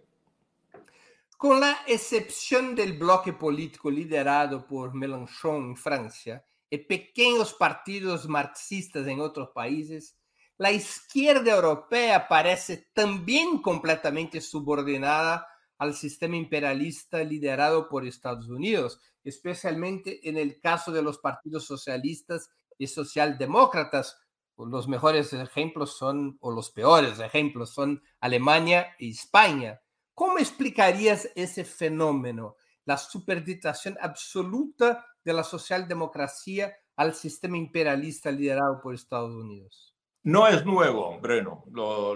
[1.37, 9.07] Con la excepción del bloque político liderado por Mélenchon en Francia, y pequeños partidos marxistas
[9.07, 10.17] en otros países,
[10.57, 20.27] la izquierda europea parece también completamente subordinada al sistema imperialista liderado por Estados Unidos, especialmente
[20.29, 24.17] en el caso de los partidos socialistas y socialdemócratas.
[24.57, 29.81] Los mejores ejemplos son, o los peores ejemplos son Alemania y España.
[30.13, 38.93] ¿Cómo explicarías ese fenómeno, la superditación absoluta de la socialdemocracia al sistema imperialista liderado por
[38.93, 39.93] Estados Unidos?
[40.23, 41.65] No es nuevo, Breno.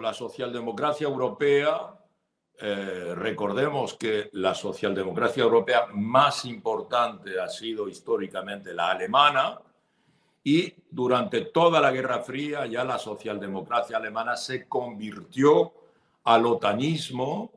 [0.02, 1.93] la socialdemocracia europea,
[2.58, 9.62] eh, recordemos que la socialdemocracia europea más importante ha sido históricamente la alemana
[10.43, 15.73] y durante toda la Guerra Fría ya la socialdemocracia alemana se convirtió
[16.23, 17.52] al otanismo,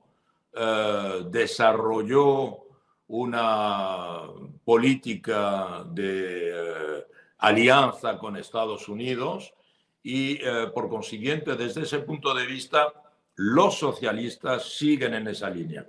[0.52, 2.58] eh, desarrolló
[3.08, 4.22] una
[4.64, 7.06] política de eh,
[7.38, 9.52] alianza con Estados Unidos
[10.02, 12.92] y eh, por consiguiente desde ese punto de vista
[13.36, 15.86] los socialistas siguen en esa línea.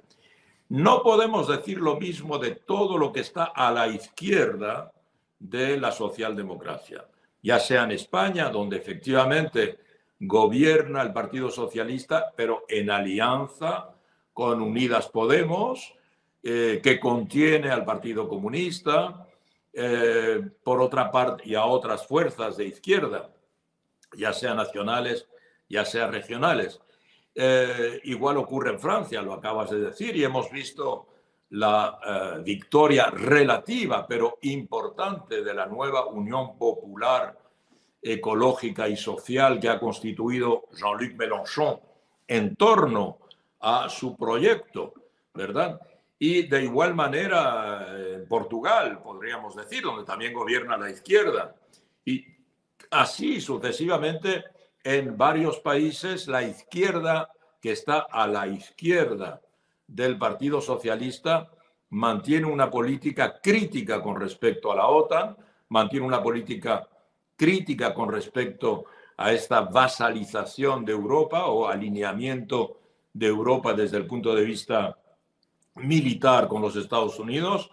[0.69, 4.91] No podemos decir lo mismo de todo lo que está a la izquierda
[5.43, 7.06] de la socialdemocracia,
[7.41, 9.77] ya sea en España, donde efectivamente
[10.19, 13.89] gobierna el Partido Socialista, pero en alianza
[14.32, 15.93] con Unidas Podemos,
[16.41, 19.27] eh, que contiene al Partido Comunista,
[19.73, 23.29] eh, por otra parte, y a otras fuerzas de izquierda,
[24.15, 25.27] ya sean nacionales,
[25.67, 26.79] ya sean regionales.
[27.36, 31.08] Eh, igual ocurre en Francia, lo acabas de decir, y hemos visto
[31.53, 37.37] la victoria relativa, pero importante, de la nueva Unión Popular
[38.01, 41.79] Ecológica y Social que ha constituido Jean-Luc Mélenchon
[42.27, 43.19] en torno
[43.59, 44.93] a su proyecto,
[45.33, 45.79] ¿verdad?
[46.17, 51.55] Y de igual manera en Portugal, podríamos decir, donde también gobierna la izquierda.
[52.03, 52.25] Y
[52.89, 54.43] así sucesivamente
[54.83, 57.29] en varios países la izquierda
[57.61, 59.39] que está a la izquierda
[59.88, 61.49] del Partido Socialista
[61.89, 65.36] mantiene una política crítica con respecto a la OTAN,
[65.69, 66.88] mantiene una política
[67.36, 68.86] crítica con respecto
[69.17, 72.79] a esta vasalización de Europa o alineamiento
[73.13, 74.97] de Europa desde el punto de vista
[75.75, 77.69] militar con los Estados Unidos,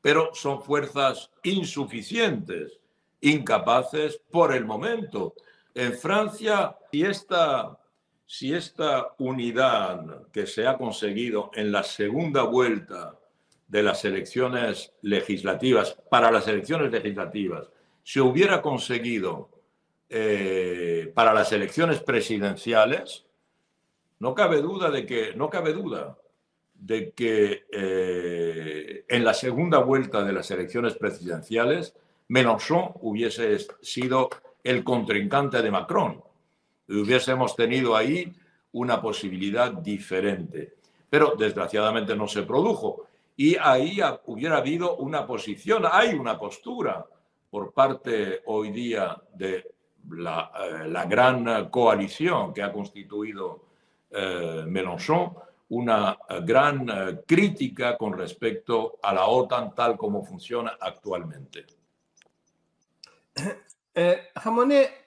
[0.00, 2.78] pero son fuerzas insuficientes,
[3.20, 5.34] incapaces por el momento.
[5.74, 7.78] En Francia, si esta,
[8.26, 13.18] si esta unidad que se ha conseguido en la segunda vuelta
[13.68, 17.68] de las elecciones legislativas, para las elecciones legislativas,
[18.02, 19.48] se hubiera conseguido
[20.08, 23.24] eh, para las elecciones presidenciales,
[24.20, 26.16] No cabe duda de que, no cabe duda
[26.74, 31.94] de que eh, en la segunda vuelta de las elecciones presidenciales
[32.28, 34.30] Mélenchon hubiese sido
[34.62, 36.22] el contrincante de Macron.
[36.88, 38.32] Hubiésemos tenido ahí
[38.72, 40.74] una posibilidad diferente.
[41.08, 43.06] Pero desgraciadamente no se produjo.
[43.36, 47.04] Y ahí hubiera habido una posición, hay una postura
[47.50, 49.74] por parte hoy día de
[50.10, 53.64] la, eh, gran coalición que ha constituido
[54.10, 55.34] eh, Mélenchon,
[55.70, 61.66] una gran eh, crítica con respecto a la OTAN tal como funciona actualmente.
[63.96, 65.03] Eh, Jamoné,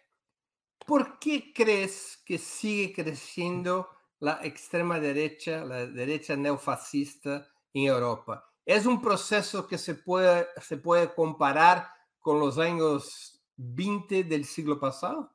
[0.87, 8.49] ¿por qué crees que sigue creciendo la extrema derecha, la derecha neofascista en Europa?
[8.65, 14.79] ¿Es un proceso que se puede, se puede comparar con los años 20 del siglo
[14.79, 15.33] pasado?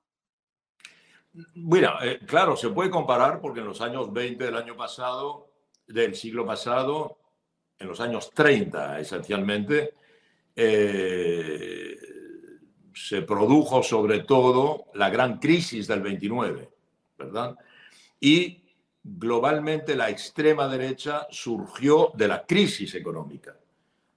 [1.54, 5.50] Bueno, eh, claro, se puede comparar porque en los años 20 del año pasado,
[5.86, 7.18] del siglo pasado,
[7.78, 9.94] en los años 30 esencialmente,
[10.54, 11.91] eh,
[12.94, 16.70] se produjo sobre todo la gran crisis del 29,
[17.18, 17.56] ¿verdad?
[18.20, 18.62] Y
[19.02, 23.56] globalmente la extrema derecha surgió de la crisis económica,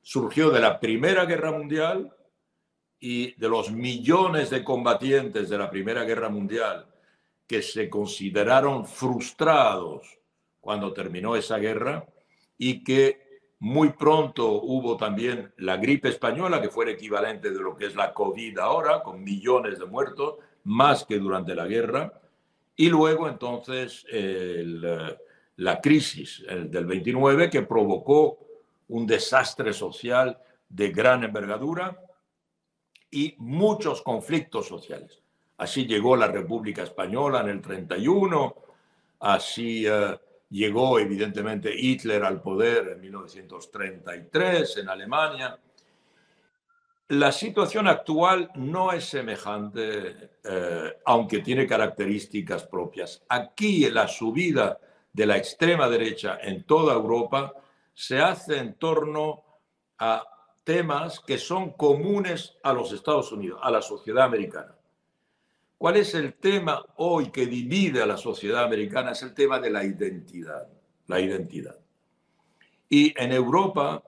[0.01, 2.13] surgió de la Primera Guerra Mundial
[2.99, 6.87] y de los millones de combatientes de la Primera Guerra Mundial
[7.47, 10.19] que se consideraron frustrados
[10.59, 12.05] cuando terminó esa guerra
[12.57, 13.24] y que
[13.65, 17.95] muy pronto hubo también la gripe española, que fue el equivalente de lo que es
[17.95, 20.35] la COVID ahora, con millones de muertos,
[20.65, 22.13] más que durante la guerra.
[22.75, 24.05] Y luego entonces
[25.55, 28.37] la crisis del 29, que provocó
[28.89, 30.37] un desastre social
[30.69, 31.99] de gran envergadura
[33.09, 35.23] y muchos conflictos sociales.
[35.57, 38.55] Así llegó la República Española en el 31,
[39.21, 40.19] así eh,
[40.49, 45.59] llegó evidentemente Hitler al poder en 1933 en Alemania.
[47.09, 53.23] La situación actual no es semejante, eh, aunque tiene características propias.
[53.29, 54.79] Aquí la subida
[55.13, 57.53] de la extrema derecha en toda Europa
[57.93, 59.43] se hace en torno
[59.99, 60.23] a
[60.63, 64.74] temas que son comunes a los Estados Unidos, a la sociedad americana.
[65.77, 69.11] ¿Cuál es el tema hoy que divide a la sociedad americana?
[69.11, 70.67] Es el tema de la identidad,
[71.07, 71.77] la identidad.
[72.89, 74.01] Y en Europa,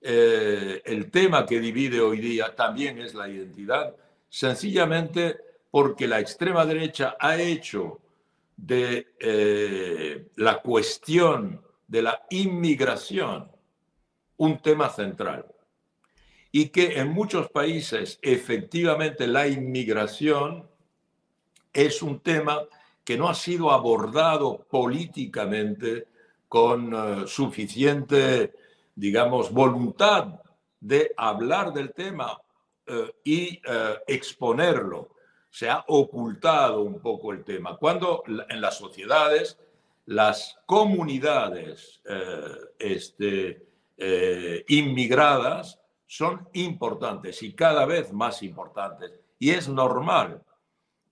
[0.00, 3.94] eh, el tema que divide hoy día también es la identidad,
[4.28, 5.36] sencillamente
[5.70, 8.00] porque la extrema derecha ha hecho
[8.56, 13.50] de eh, la cuestión de la inmigración
[14.36, 15.46] un tema central.
[16.52, 20.68] Y que en muchos países efectivamente la inmigración
[21.76, 22.62] es un tema
[23.04, 26.08] que no ha sido abordado políticamente
[26.48, 28.54] con eh, suficiente,
[28.94, 30.40] digamos, voluntad
[30.80, 32.40] de hablar del tema
[32.86, 35.10] eh, y eh, exponerlo.
[35.50, 37.76] Se ha ocultado un poco el tema.
[37.76, 39.58] Cuando en las sociedades,
[40.06, 42.00] las comunidades
[42.78, 43.66] este,
[44.68, 49.12] inmigradas son importantes y cada vez más importantes.
[49.38, 50.42] Y es normal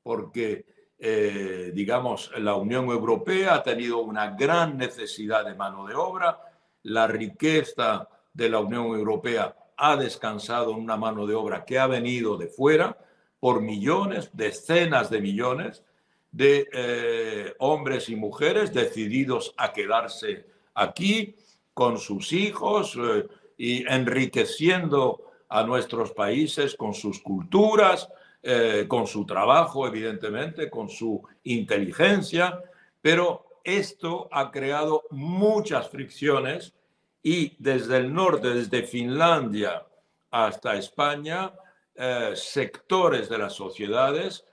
[0.05, 0.67] porque,
[0.99, 6.39] eh, digamos, la Unión Europea ha tenido una gran necesidad de mano de obra,
[6.85, 11.89] la riqueza de la Unión Europea ha descansado en una mano de obra que ha
[11.89, 12.97] venido de fuera
[13.41, 15.83] por millones, decenas de millones
[16.31, 21.37] de eh, hombres y mujeres decididos a quedarse aquí
[21.73, 23.27] con sus hijos eh,
[23.57, 28.09] y enriqueciendo a nuestros países con sus culturas,
[28.47, 32.61] eh, con su trabajo, evidentemente, con su inteligencia,
[33.01, 36.75] pero esto ha creado muchas fricciones
[37.23, 39.87] y desde el norte, desde Finlandia
[40.31, 41.55] hasta España,
[41.95, 44.45] eh, sectores de las sociedades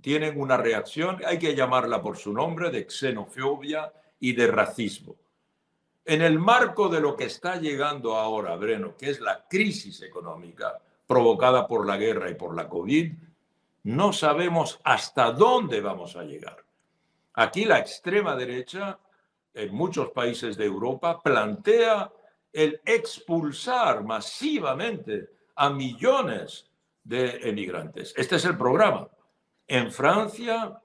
[0.00, 5.16] tienen una reacción, hay que llamarla por su nombre, de xenofobia y de racismo.
[6.04, 10.80] En el marco de lo que está llegando ahora, Breno, que es la crisis económica
[11.04, 13.12] provocada por la guerra y por la COVID,
[13.84, 16.64] no sabemos hasta dónde vamos a llegar.
[17.34, 18.98] Aquí la extrema derecha,
[19.54, 22.12] en muchos países de Europa, plantea
[22.52, 26.70] el expulsar masivamente a millones
[27.04, 28.12] de emigrantes.
[28.16, 29.08] Este es el programa.
[29.66, 30.80] En Francia,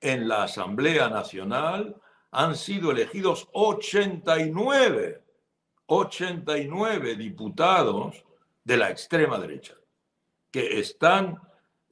[0.00, 1.96] en la Asamblea Nacional,
[2.30, 5.22] han sido elegidos 89,
[5.86, 8.24] 89 diputados
[8.62, 9.74] de la extrema derecha,
[10.50, 11.40] que están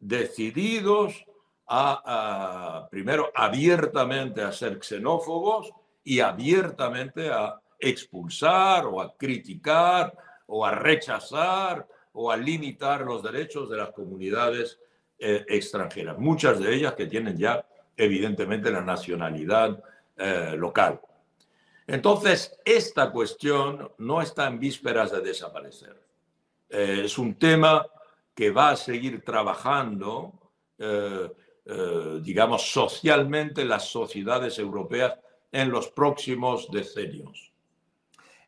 [0.03, 1.25] decididos
[1.69, 5.71] a, primero, abiertamente a ser xenófobos
[6.05, 10.13] y abiertamente a expulsar o a criticar
[10.47, 14.79] o a rechazar o a limitar los derechos de las comunidades
[15.19, 17.65] eh, extranjeras, muchas de ellas que tienen ya
[17.97, 19.83] evidentemente la nacionalidad
[20.17, 21.01] eh, local.
[21.87, 26.01] Entonces, esta cuestión no está en vísperas de desaparecer.
[26.69, 27.87] Eh, es un tema
[28.35, 30.53] que va a seguir trabajando,
[32.23, 35.15] digamos, socialmente las sociedades europeas
[35.53, 37.53] en los próximos decenios.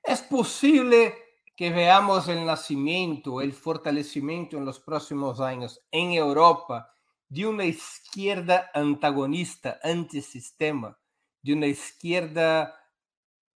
[0.03, 1.15] ¿Es posible
[1.57, 6.95] que veamos el nacimiento, el fortalecimiento en los próximos años en Europa
[7.29, 10.99] de una izquierda antagonista, antisistema,
[11.43, 12.75] de una izquierda,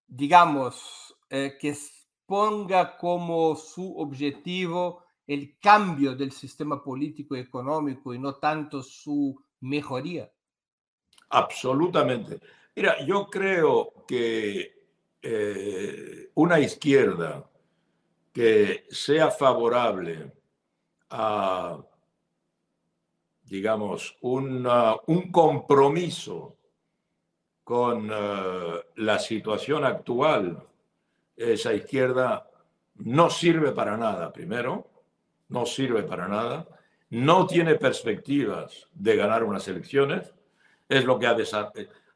[0.07, 1.76] digamos, eh, que
[2.26, 9.39] ponga como su objetivo el cambio del sistema político y económico y no tanto su
[9.61, 10.29] mejoría?
[11.29, 12.41] Absolutamente.
[12.74, 14.87] Mira, yo creo que
[15.20, 17.49] eh, una izquierda
[18.33, 20.33] que sea favorable
[21.11, 21.79] a,
[23.43, 26.57] digamos, un compromiso
[27.64, 30.66] con eh, la situación actual,
[31.37, 32.49] esa izquierda
[32.95, 34.97] no sirve para nada, primero,
[35.49, 36.66] no sirve para nada,
[37.11, 40.34] no tiene perspectivas de ganar unas elecciones,
[40.88, 41.36] es lo que ha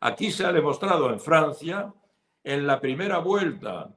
[0.01, 1.93] Aquí se ha demostrado en Francia,
[2.43, 3.91] en la primera vuelta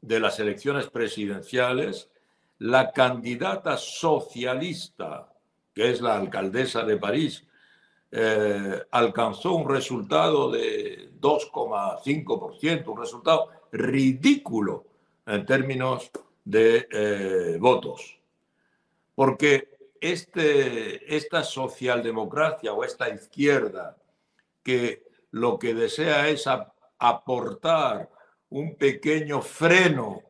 [0.00, 2.10] de las elecciones presidenciales,
[2.58, 5.32] la candidata socialista,
[5.74, 7.46] que es la alcaldesa de París,
[8.12, 14.84] eh, alcanzó un resultado de 2,5%, un resultado ridículo
[15.26, 16.10] en términos
[16.44, 18.19] de eh, votos.
[19.14, 23.96] Porque este, esta socialdemocracia o esta izquierda
[24.62, 26.48] que lo que desea es
[26.98, 28.10] aportar
[28.50, 30.22] un pequeño freno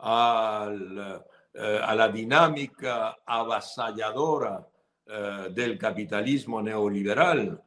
[0.00, 4.66] eh, a la dinámica avasalladora
[5.06, 7.62] eh, del capitalismo neoliberal,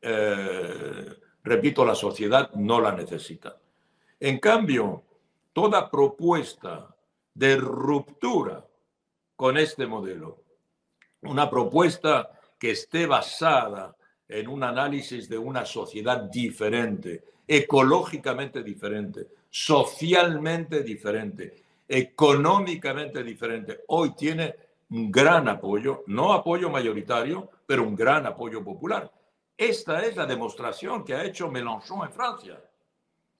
[0.00, 1.06] eh,
[1.42, 3.56] repito, la sociedad no la necesita.
[4.18, 5.04] En cambio,
[5.52, 6.94] toda propuesta
[7.32, 8.66] de ruptura
[9.40, 10.42] con este modelo,
[11.22, 13.96] una propuesta que esté basada
[14.28, 21.54] en un análisis de una sociedad diferente, ecológicamente diferente, socialmente diferente,
[21.88, 23.80] económicamente diferente.
[23.86, 24.54] Hoy tiene
[24.90, 29.10] un gran apoyo, no apoyo mayoritario, pero un gran apoyo popular.
[29.56, 32.62] Esta es la demostración que ha hecho Mélenchon en Francia.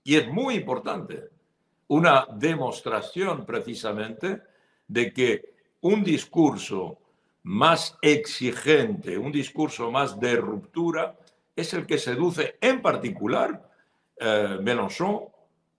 [0.02, 1.28] Y es muy importante,
[1.88, 4.40] una demostración precisamente
[4.88, 6.98] de que un discurso
[7.42, 11.16] más exigente, un discurso más de ruptura,
[11.56, 13.70] es el que seduce en particular
[14.16, 15.24] eh, Mélenchon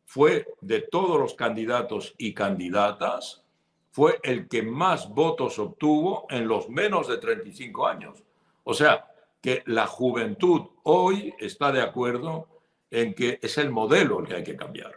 [0.06, 3.44] fue de todos los candidatos y candidatas,
[3.92, 8.24] fue el que más votos obtuvo en los menos de 35 años.
[8.64, 9.08] O sea,
[9.42, 12.48] que la juventud hoy está de acuerdo
[12.90, 14.94] en que es el modelo el que hay que cambiar.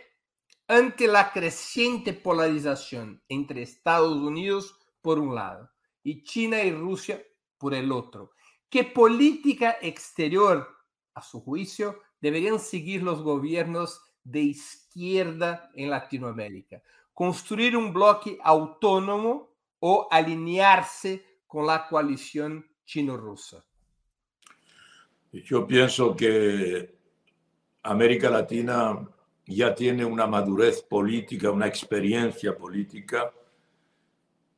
[0.67, 5.71] ante la creciente polarización entre Estados Unidos por un lado
[6.03, 7.19] y China y Rusia
[7.57, 8.34] por el otro,
[8.69, 10.67] ¿qué política exterior,
[11.15, 16.82] a su juicio, deberían seguir los gobiernos de izquierda en Latinoamérica?
[17.13, 19.49] ¿Construir un bloque autónomo
[19.80, 23.63] o alinearse con la coalición chino-rusa?
[25.32, 26.95] Yo pienso que
[27.84, 29.07] América Latina
[29.45, 33.32] ya tiene una madurez política, una experiencia política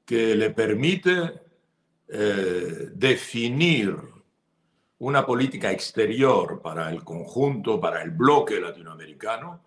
[0.06, 1.42] que le permite
[2.08, 3.98] eh, definir
[5.02, 9.62] una política exterior para el conjunto, para el bloque latinoamericano,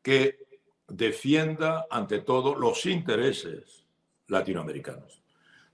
[0.00, 0.46] que
[0.86, 3.84] defienda ante todo los intereses
[4.28, 5.20] latinoamericanos,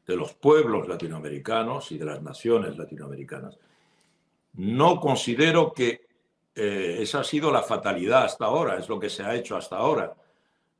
[0.07, 3.59] de los pueblos latinoamericanos y de las naciones latinoamericanas.
[4.55, 6.07] No considero que
[6.55, 9.77] eh, esa ha sido la fatalidad hasta ahora, es lo que se ha hecho hasta
[9.77, 10.15] ahora.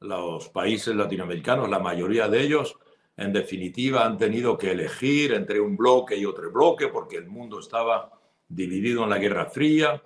[0.01, 2.79] Los países latinoamericanos, la mayoría de ellos,
[3.15, 7.61] en definitiva, han tenido que elegir entre un bloque y otro bloque porque el mundo
[7.61, 8.22] estaba
[8.55, 10.03] dividido en la Guerra Fría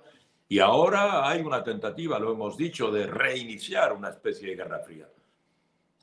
[0.49, 5.07] y ahora hay una tentativa, lo hemos dicho, de reiniciar una especie de Guerra Fría.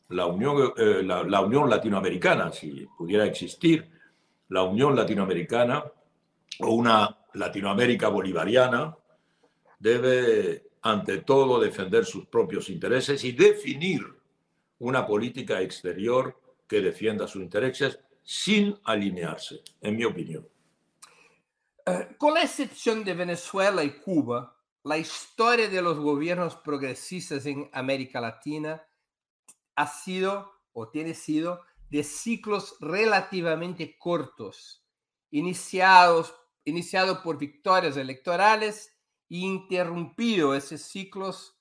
[0.08, 3.90] La Unión, eh, la Unión Latinoamericana, si pudiera existir,
[4.48, 5.82] la Unión Latinoamericana
[6.60, 8.94] o una Latinoamérica bolivariana,
[9.78, 14.02] debe ante todo defender sus propios intereses y definir
[14.80, 16.38] una política exterior
[16.68, 20.46] que defienda sus intereses sin alinearse, en mi opinión.
[21.86, 27.68] Eh, con la excepción de Venezuela y Cuba, la historia de los gobiernos progresistas en
[27.72, 28.86] América Latina
[29.76, 34.84] ha sido o tiene sido de ciclos relativamente cortos,
[35.30, 38.94] iniciados, iniciado por victorias electorales
[39.28, 41.58] interrumpido esos ciclos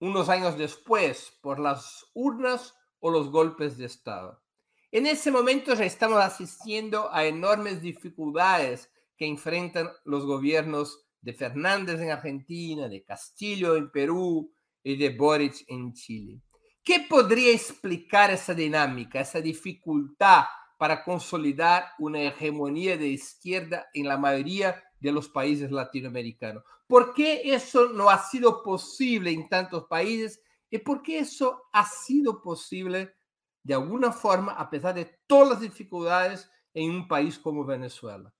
[0.00, 4.42] unos años después por las urnas o los golpes de Estado.
[4.90, 8.90] En ese momento ya estamos asistiendo a enormes dificultades
[9.24, 14.52] que enfrentan los gobiernos de Fernández en Argentina, de Castillo en Perú
[14.82, 16.42] y de Boric en Chile.
[16.82, 20.44] ¿Qué podría explicar esa dinámica, esa dificultad
[20.76, 26.62] para consolidar una hegemonía de izquierda en la mayoría de los países latinoamericanos.
[26.86, 30.42] ¿Por qué eso no ha sido posible en tantos países?
[30.68, 33.14] ¿Y por qué eso ha sido posible
[33.62, 38.30] de alguna forma a pesar de todas las dificultades en un país como Venezuela?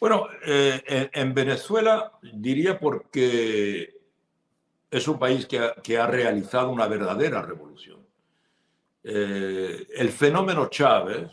[0.00, 3.98] Bueno, eh, en, Venezuela diría porque
[4.90, 8.06] es un país que ha, realizado una verdadera revolución.
[9.02, 11.28] Eh, el fenómeno Chávez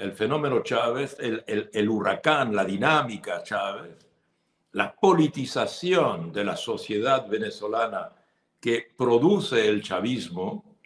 [0.00, 4.08] el fenómeno Chávez, el, huracán, la dinámica Chávez,
[4.72, 8.10] la politización de la sociedad venezolana
[8.58, 10.78] que produce el chavismo,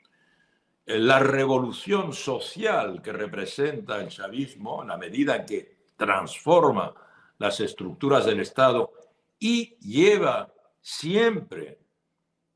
[0.85, 6.95] eh, la revolución social que representa el chavismo en la medida que transforma
[7.39, 8.93] las estructuras del Estado
[9.39, 11.79] y lleva siempre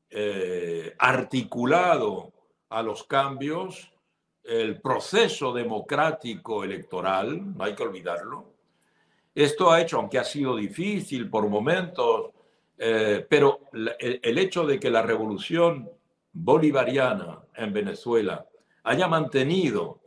[0.09, 2.33] eh, articulado
[2.69, 3.91] a los cambios
[4.43, 8.53] el proceso democrático electoral, no hay que olvidarlo.
[9.35, 12.31] Esto ha hecho, aunque ha sido difícil por momentos,
[12.77, 13.69] eh, pero
[13.99, 15.89] el, hecho de que la revolución
[16.33, 18.47] bolivariana en Venezuela
[18.83, 19.99] haya mantenido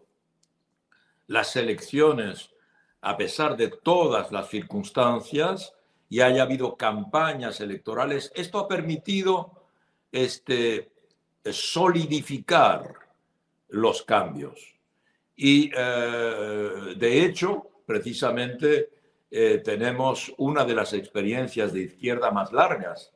[1.28, 2.51] las elecciones
[3.02, 5.74] a pesar de todas las circunstancias
[6.08, 9.50] y haya habido campañas electorales, esto ha permitido
[10.12, 10.92] este,
[11.44, 12.94] solidificar
[13.68, 14.74] los cambios.
[15.34, 18.90] Y eh, de hecho, precisamente
[19.30, 23.12] eh, tenemos una de las experiencias de izquierda más largas.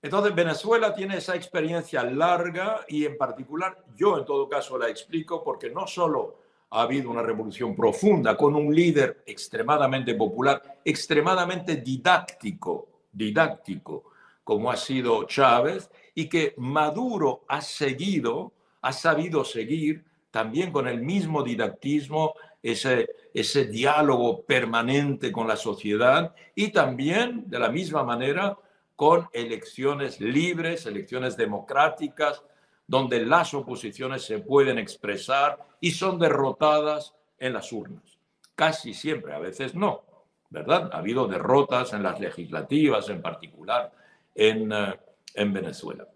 [0.00, 5.42] Entonces, Venezuela tiene esa experiencia larga y en particular yo en todo caso la explico
[5.42, 12.88] porque no solo ha habido una revolución profunda con un líder extremadamente popular, extremadamente didáctico,
[13.12, 14.04] didáctico,
[14.44, 18.52] como ha sido Chávez, y que Maduro ha seguido
[18.86, 26.32] ha sabido seguir también con el mismo didactismo ese, ese diálogo permanente con la sociedad
[26.54, 28.56] y también de la misma manera
[28.94, 32.44] con elecciones libres, elecciones democráticas,
[32.86, 38.18] donde las oposiciones se pueden expresar y son derrotadas en las urnas.
[38.54, 40.02] Casi siempre, a veces no,
[40.50, 40.90] ¿verdad?
[40.92, 43.92] Ha habido derrotas en las legislativas, en particular
[44.34, 45.00] en, eh,
[45.34, 46.06] en Venezuela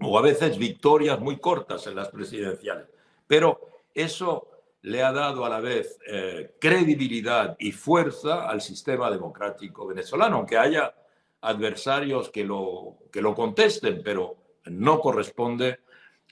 [0.00, 2.86] o a veces victorias muy cortas en las presidenciales.
[3.26, 4.48] Pero eso
[4.82, 10.58] le ha dado a la vez eh, credibilidad y fuerza al sistema democrático venezolano, aunque
[10.58, 10.94] haya
[11.40, 14.36] adversarios que lo, que lo contesten, pero
[14.66, 15.80] no corresponde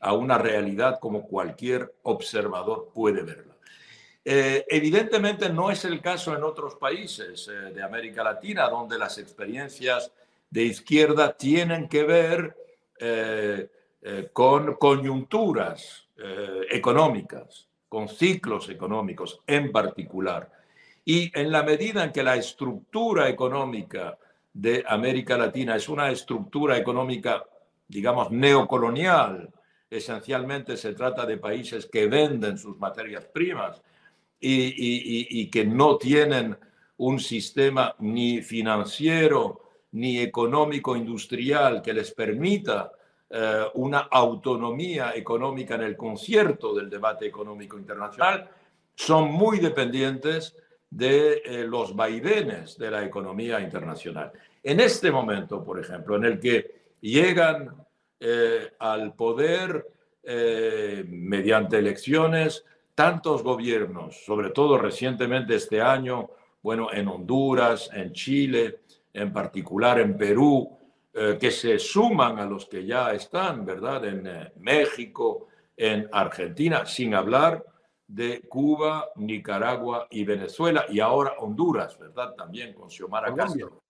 [0.02, 3.54] a una realidad como cualquier observador puede verla.
[4.24, 9.18] Eh, evidentemente no es el caso en otros países eh, de América Latina, donde las
[9.18, 10.12] experiencias
[10.50, 12.56] de izquierda tienen que ver
[12.98, 13.68] eh,
[14.32, 16.08] con coyunturas
[16.70, 20.50] económicas, con ciclos económicos en particular.
[21.04, 24.18] Y en la medida en que la estructura económica
[24.52, 27.44] de América Latina es una estructura económica,
[27.88, 29.52] digamos, neocolonial,
[29.92, 33.82] esencialmente se trata de países que venden sus materias primas
[34.40, 36.56] y, que no tienen
[36.96, 39.60] un sistema ni financiero
[39.92, 42.92] ni económico industrial que les permita
[43.28, 48.48] eh, una autonomía económica en el concierto del debate económico internacional,
[48.94, 50.56] son muy dependientes
[50.88, 54.32] de eh, los vaivenes de la economía internacional.
[54.62, 57.74] En este momento, por ejemplo, en el que llegan
[58.22, 59.88] eh, al poder
[60.24, 62.64] mediante elecciones
[62.94, 66.30] tantos gobiernos, sobre todo recientemente este año,
[66.62, 68.80] bueno, en Honduras, en Chile,
[69.12, 70.78] en particular en Perú,
[71.12, 74.04] eh, que se suman a los que ya están, ¿verdad?
[74.04, 77.64] En eh, México, en Argentina, sin hablar
[78.06, 82.34] de Cuba, Nicaragua y Venezuela, y ahora Honduras, ¿verdad?
[82.34, 83.82] También con Xiomara Castro.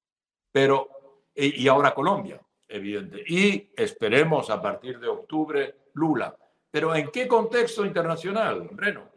[0.51, 0.89] Pero,
[1.35, 2.41] y, y ahora Colombia,
[2.73, 3.23] evidente.
[3.27, 6.37] Y esperemos a partir de octubre Lula.
[6.70, 9.11] Pero ¿en qué contexto internacional, Breno?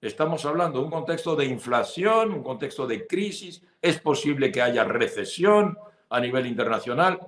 [0.00, 4.84] Estamos hablando de un contexto de inflación, un contexto de crisis, es posible que haya
[4.84, 5.78] recesión
[6.10, 7.18] a nivel internacional.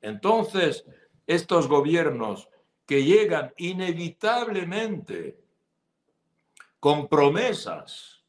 [0.00, 0.84] Entonces,
[1.26, 2.48] estos gobiernos
[2.86, 5.38] que llegan inevitablemente
[6.80, 8.24] con promesas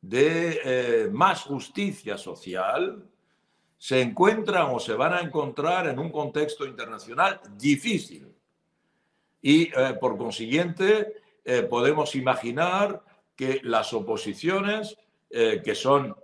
[0.00, 3.09] de eh, más justicia social,
[3.80, 8.30] se encuentran o se van a encontrar en un contexto internacional difícil.
[9.40, 13.02] Y eh, por consiguiente, eh, podemos imaginar
[13.34, 14.98] que las oposiciones,
[15.30, 16.14] eh, que son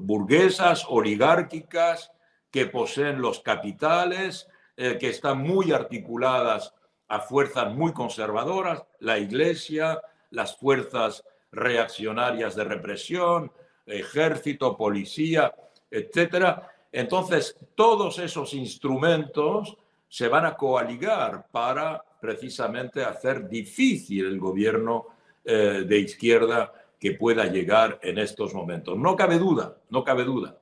[0.00, 2.12] burguesas, oligárquicas,
[2.50, 6.74] que poseen los capitales, que están muy articuladas
[7.08, 13.50] a fuerzas muy conservadoras, la Iglesia, las fuerzas reaccionarias de represión,
[13.86, 15.54] ejército, policía,
[15.90, 16.70] etcétera.
[16.92, 19.76] Entonces, todos esos instrumentos
[20.08, 25.06] se van a coaligar para precisamente hacer difícil el gobierno
[25.44, 28.96] eh, de izquierda que pueda llegar en estos momentos.
[28.98, 30.58] No cabe duda, no cabe duda.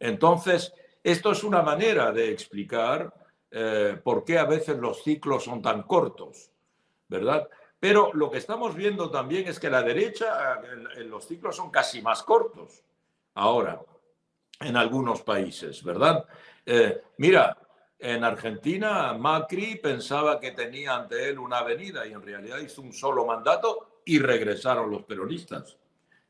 [0.00, 0.72] Entonces,
[1.04, 3.12] esto es una manera de explicar
[3.50, 6.50] eh, por qué a veces los ciclos son tan cortos,
[7.08, 7.48] ¿verdad?
[7.78, 10.60] Pero lo que estamos viendo también es que la derecha,
[11.06, 12.82] los ciclos son casi más cortos
[13.34, 13.80] ahora
[14.60, 16.24] en algunos países, ¿verdad?
[16.64, 17.56] Eh, mira,
[17.98, 22.92] en Argentina Macri pensaba que tenía ante él una avenida y en realidad hizo un
[22.92, 25.76] solo mandato y regresaron los peronistas,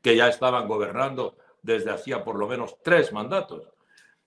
[0.01, 3.63] que ya estaban gobernando desde hacía por lo menos tres mandatos.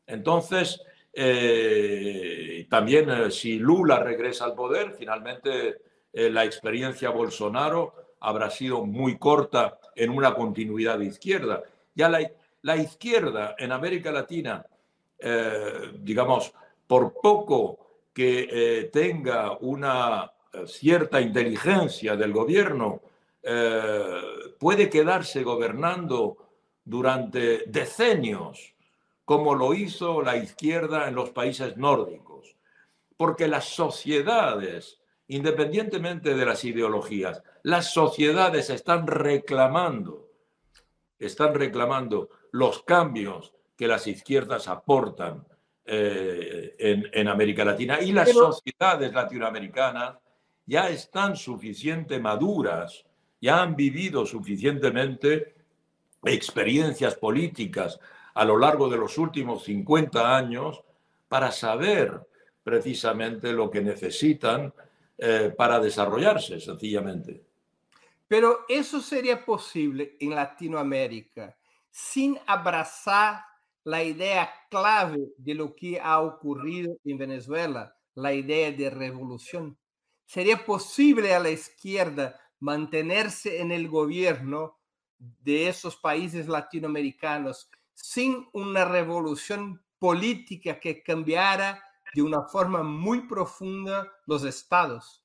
[0.06, 0.82] Entonces,
[1.12, 5.80] eh, también eh, si Lula regresa al poder, finalmente
[6.14, 11.62] la experiencia Bolsonaro habrá sido muy corta en una continuidad de izquierda.
[11.94, 12.20] Ya la,
[12.62, 14.64] la izquierda en América Latina,
[16.00, 16.52] digamos,
[16.86, 20.32] por poco que tenga una
[20.66, 23.00] cierta inteligencia del gobierno,
[23.42, 24.22] eh,
[24.58, 26.36] puede quedarse gobernando
[26.84, 28.74] durante decenios,
[29.24, 32.56] como lo hizo la izquierda en los países nórdicos,
[33.16, 40.28] porque las sociedades, independientemente de las ideologías, las sociedades están reclamando,
[41.18, 45.44] están reclamando los cambios que las izquierdas aportan
[45.84, 50.16] eh, en, América Latina y las sociedades latinoamericanas
[50.64, 53.04] ya están suficientemente maduras
[53.42, 55.56] ya han vivido suficientemente
[56.22, 57.98] experiencias políticas
[58.34, 60.80] a lo largo de los últimos 50 años
[61.28, 62.20] para saber
[62.62, 64.72] precisamente lo que necesitan
[65.18, 67.42] eh, para desarrollarse, sencillamente.
[68.28, 71.56] Pero eso sería posible en Latinoamérica
[71.92, 73.44] sin abrazar
[73.84, 79.78] la idea clave de lo que ha ocurrido en Venezuela, la idea de revolución.
[80.24, 84.78] ¿Sería posible a la izquierda mantenerse en el gobierno
[85.18, 91.82] de esos países latinoamericanos sin una revolución política que cambiara
[92.14, 95.22] de una forma muy profunda los estados?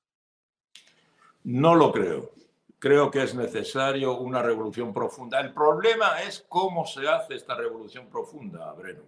[1.43, 2.36] No lo creo.
[2.79, 5.39] Creo que es necesario una revolución profunda.
[5.39, 9.01] El problema es cómo se hace esta revolución profunda, Breno.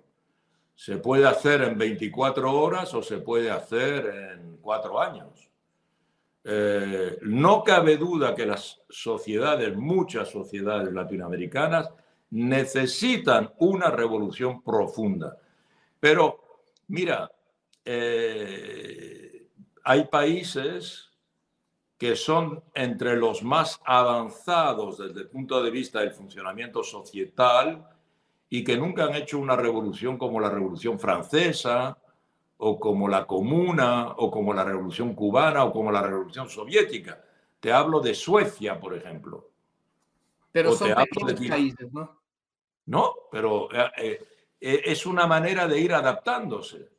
[0.73, 5.49] Se puede hacer en 24 horas o se puede hacer en cuatro años.
[6.43, 11.91] Eh, no cabe duda que las sociedades, muchas sociedades latinoamericanas,
[12.31, 15.37] necesitan una revolución profunda.
[15.99, 17.31] Pero, mira,
[17.85, 19.47] eh,
[19.83, 21.08] hay países
[21.99, 27.85] que son entre los más avanzados desde el punto de vista del funcionamiento societal
[28.49, 31.97] y que nunca han hecho una revolución como la Revolución Francesa
[32.57, 37.21] o como la Comuna o como la Revolución Cubana o como la Revolución Soviética.
[37.59, 39.49] Te hablo de Suecia, por ejemplo.
[40.53, 42.17] Pero son pequeños países, ¿no?
[42.85, 44.27] No, pero eh, eh,
[44.61, 46.89] eh, es una manera de ir adaptándose.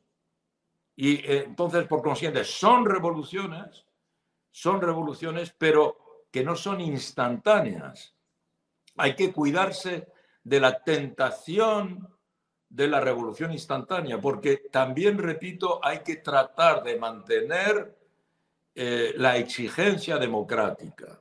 [0.95, 3.83] Y entonces, por consiguiente, son revoluciones,
[4.51, 8.13] son revoluciones, pero que no son instantáneas.
[8.97, 10.07] Hay que cuidarse
[10.43, 12.07] de la tentación
[12.69, 17.97] de la revolución instantánea, porque también, repito, hay que tratar de mantener
[18.73, 21.19] eh, la exigencia democrática.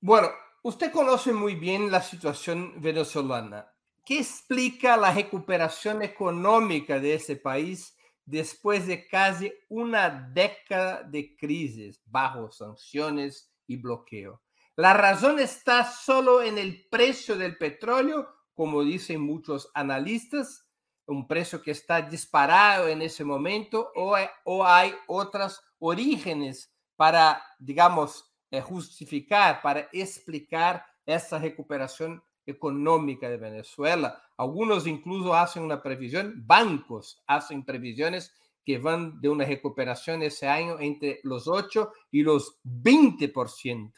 [0.00, 0.28] Bueno,
[0.62, 3.72] usted conoce muy bien la situación venezolana.
[4.04, 7.96] ¿Qué explica la recuperación económica de ese país
[8.32, 14.40] después de casi una década de crisis bajo sanciones y bloqueo?
[14.74, 20.66] La razón está solo en el precio del petróleo, como dicen muchos analistas,
[21.06, 28.62] un precio que está disparado en ese momento, o, hay otros orígenes para, digamos, eh,
[28.62, 34.22] justificar, para explicar esa recuperación económica de Venezuela.
[34.36, 38.34] Algunos incluso hacen una previsión, bancos hacen previsiones
[38.64, 43.92] que van de una recuperación ese año entre los 8 y los 20%.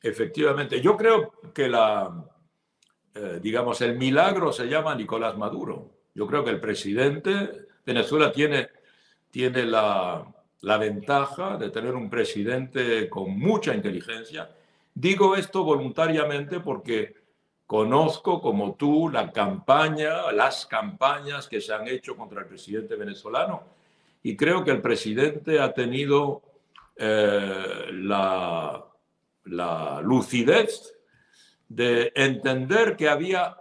[0.00, 2.26] Efectivamente, yo creo que la,
[3.14, 5.90] eh, digamos, el milagro se llama Nicolás Maduro.
[6.14, 8.68] Yo creo que el presidente, Venezuela tiene,
[9.30, 10.26] tiene la,
[10.60, 14.50] la ventaja de tener un presidente con mucha inteligencia.
[14.94, 17.14] Digo esto voluntariamente porque
[17.66, 23.64] conozco como tú la campaña, las campañas que se han hecho contra el presidente venezolano
[24.22, 26.42] y creo que el presidente ha tenido
[26.96, 28.86] eh, la,
[30.02, 30.94] lucidez
[31.68, 33.56] de entender que había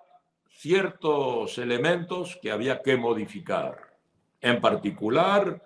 [0.48, 3.98] ciertos elementos que había que modificar.
[4.40, 5.62] En particular,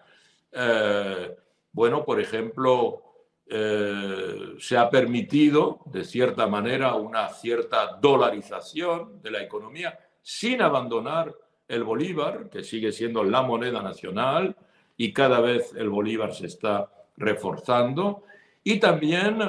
[0.51, 1.35] eh,
[1.71, 3.06] bueno, por ejemplo,
[3.49, 11.33] eh, se ha permitido, de cierta manera, una cierta dolarización de la economía sin abandonar
[11.67, 14.55] el bolívar, que sigue siendo la moneda nacional,
[14.97, 18.23] y cada vez el bolívar se está reforzando,
[18.63, 19.39] y también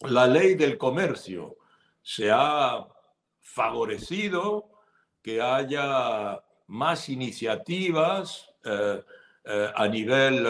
[0.00, 1.56] la ley del comercio
[2.02, 2.86] se ha
[3.40, 4.68] favorecido
[5.22, 9.02] que haya más iniciativas eh,
[9.44, 10.46] eh, a nivel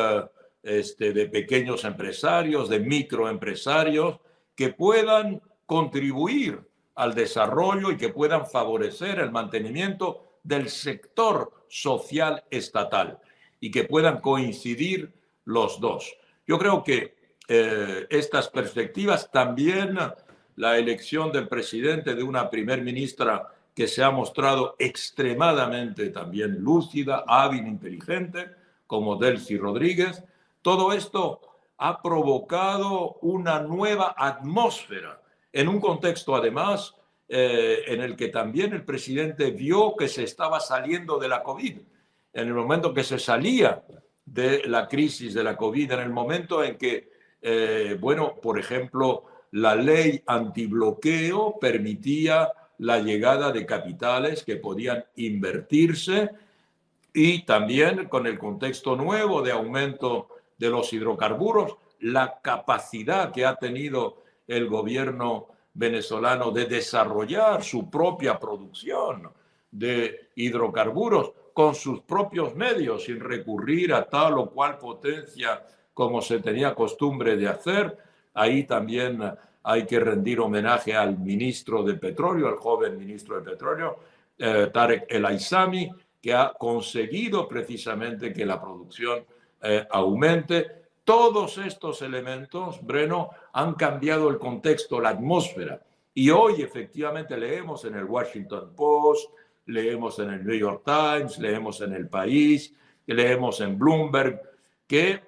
[0.62, 4.18] este, de pequeños empresarios, de microempresarios,
[4.54, 6.60] que puedan contribuir
[6.94, 13.18] al desarrollo y que puedan favorecer el mantenimiento del sector social estatal
[13.60, 15.12] y que puedan coincidir
[15.44, 16.16] los dos.
[16.46, 17.16] Yo creo que
[17.48, 19.98] eh, estas perspectivas, también
[20.56, 27.24] la elección del presidente de una primer ministra que se ha mostrado extremadamente también lúcida,
[27.26, 28.50] hábil, inteligente,
[28.86, 30.24] como Delcy Rodríguez.
[30.66, 31.42] Todo esto
[31.78, 36.92] ha provocado una nueva atmósfera en un contexto además
[37.28, 41.78] eh, en el que también el presidente vio que se estaba saliendo de la COVID.
[42.32, 43.84] En el momento que se salía
[44.24, 47.12] de la crisis de la COVID, en el momento en que
[47.42, 56.28] eh, bueno, por ejemplo, la ley antibloqueo permitía la llegada de capitales que podían invertirse
[57.14, 60.26] y también con el contexto nuevo de aumento
[60.58, 68.38] de los hidrocarburos, la capacidad que ha tenido el gobierno venezolano de desarrollar su propia
[68.38, 69.30] producción
[69.70, 76.40] de hidrocarburos con sus propios medios, sin recurrir a tal o cual potencia como se
[76.40, 77.96] tenía costumbre de hacer.
[78.34, 79.22] Ahí también
[79.62, 83.98] hay que rendir homenaje al ministro de Petróleo, al joven ministro de Petróleo,
[84.38, 85.90] eh, Tarek El Aizami,
[86.20, 89.24] que ha conseguido precisamente que la producción
[89.62, 90.84] eh, aumente.
[91.04, 95.80] Todos estos elementos, Breno, han cambiado el contexto, la atmósfera.
[96.14, 99.30] Y hoy efectivamente leemos en el Washington Post,
[99.66, 102.74] leemos en el New York Times, leemos en El País,
[103.06, 104.40] leemos en Bloomberg,
[104.86, 105.22] que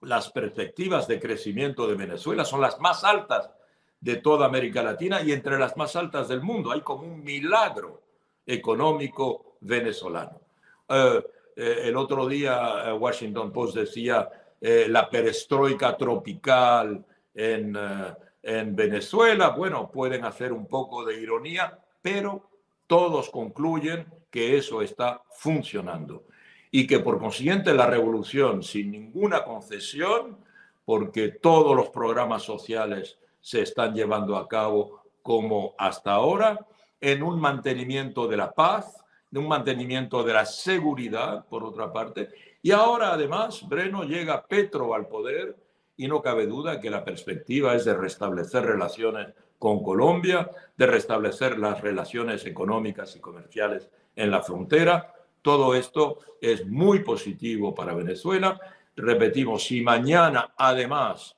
[0.00, 3.50] las perspectivas de crecimiento de Venezuela son las más altas
[4.00, 6.70] de toda América Latina y entre las más altas del mundo.
[6.70, 8.02] Hay como un milagro
[8.46, 10.40] económico venezolano.
[10.88, 11.24] Eh,
[11.56, 17.04] eh, el otro día eh, Washington Post decía la perestroika tropical
[17.34, 19.50] en Venezuela.
[19.50, 22.48] Bueno, pueden hacer un poco de ironía, pero
[22.86, 26.24] todos concluyen que eso está funcionando.
[26.70, 30.36] y que por consiguiente la revolución sin ninguna concesión,
[30.84, 36.66] porque todos los programas sociales se están llevando a cabo como hasta ahora,
[37.00, 39.04] en un mantenimiento de la paz,
[39.38, 42.28] un mantenimiento de la seguridad, por otra parte.
[42.62, 45.56] Y ahora, además, Breno llega Petro al poder
[45.96, 51.58] y no cabe duda que la perspectiva es de restablecer relaciones con Colombia, de restablecer
[51.58, 55.14] las relaciones económicas y comerciales en la frontera.
[55.42, 58.60] Todo esto es muy positivo para Venezuela.
[58.94, 61.36] Repetimos, si mañana además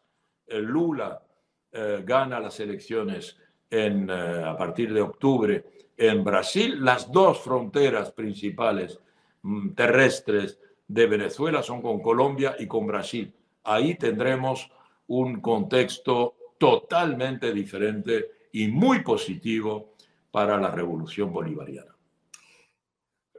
[0.49, 1.23] Lula
[1.71, 3.37] eh, gana las elecciones
[3.71, 5.65] en, eh, a partir de octubre
[5.99, 9.01] en Brasil, las dos fronteras principales
[9.43, 13.35] mm, terrestres de Venezuela son con Colombia y con Brasil.
[13.65, 14.71] Ahí tendremos
[15.09, 19.95] un contexto totalmente diferente y muy positivo
[20.31, 21.97] para la revolución bolivariana.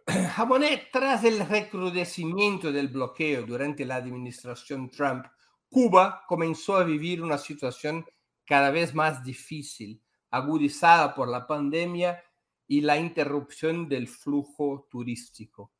[0.35, 5.25] Jamonet, tras el recrudecimiento del bloqueo durante la administración Trump,
[5.69, 8.05] Cuba comenzó a vivir una situación
[8.45, 10.01] cada vez más difícil,
[10.31, 12.21] agudizada por la pandemia
[12.69, 15.73] y la interrupción del flujo turístico.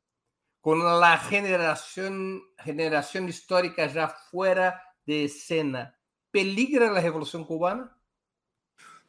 [0.60, 5.96] Con la generación, generación histórica ya fuera de escena,
[6.30, 7.96] ¿Peligra la revolución cubana?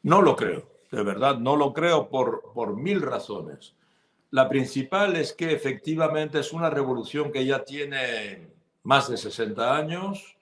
[0.01, 3.75] No lo creo, de verdad, no lo creo por, por mil razones.
[4.31, 8.47] La principal es que efectivamente es una revolución que ya tiene
[8.83, 10.35] más de 60 años,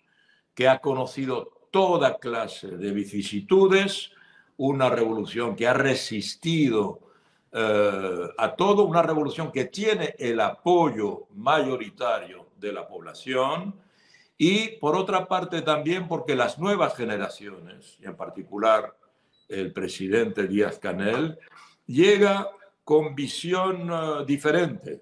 [0.54, 4.12] que ha conocido toda clase de vicisitudes,
[4.56, 7.09] una revolución que ha resistido
[7.52, 13.74] eh, a todo, una revolución que tiene el apoyo mayoritario de la población,
[14.38, 18.96] y por otra parte también porque las nuevas generaciones, y en particular
[19.48, 21.40] el presidente Díaz Canel,
[21.88, 22.50] llega
[22.84, 25.02] con visión eh, diferente,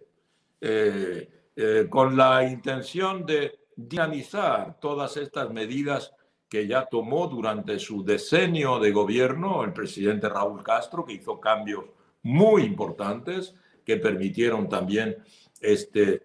[0.62, 6.14] eh, con la intención de dinamizar todas estas medidas
[6.50, 11.86] que ya tomó durante su decenio de gobierno el presidente Raúl Castro, que hizo cambios
[12.28, 13.55] muy importantes
[13.86, 15.17] que permitieron también
[15.61, 16.21] este,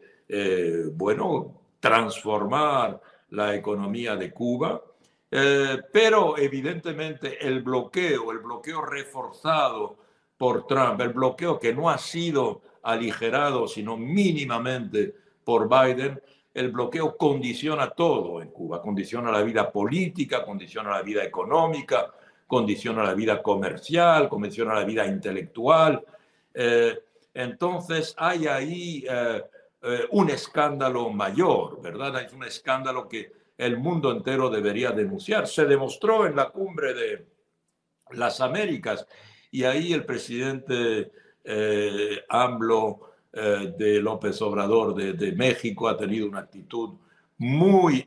[0.94, 3.00] bueno, transformar
[3.30, 4.82] la economía de Cuba,
[5.30, 9.96] eh, pero evidentemente el bloqueo, el bloqueo reforzado
[10.36, 16.20] por Trump, el bloqueo que no ha sido aligerado, sino mínimamente por Biden,
[16.52, 22.12] el bloqueo condiciona todo en Cuba, condiciona la vida política, condiciona la vida económica,
[22.52, 26.04] condiciona la vida comercial, condiciona la vida intelectual.
[26.52, 27.00] Eh,
[27.32, 29.42] entonces hay ahí eh,
[29.80, 32.22] eh, un escándalo mayor, ¿verdad?
[32.22, 35.46] Es un escándalo que el mundo entero debería denunciar.
[35.48, 37.26] Se demostró en la cumbre de
[38.10, 39.06] las Américas
[39.50, 41.10] y ahí el presidente
[42.28, 46.98] AMLO de López Obrador de, México ha tenido una actitud
[47.38, 48.06] muy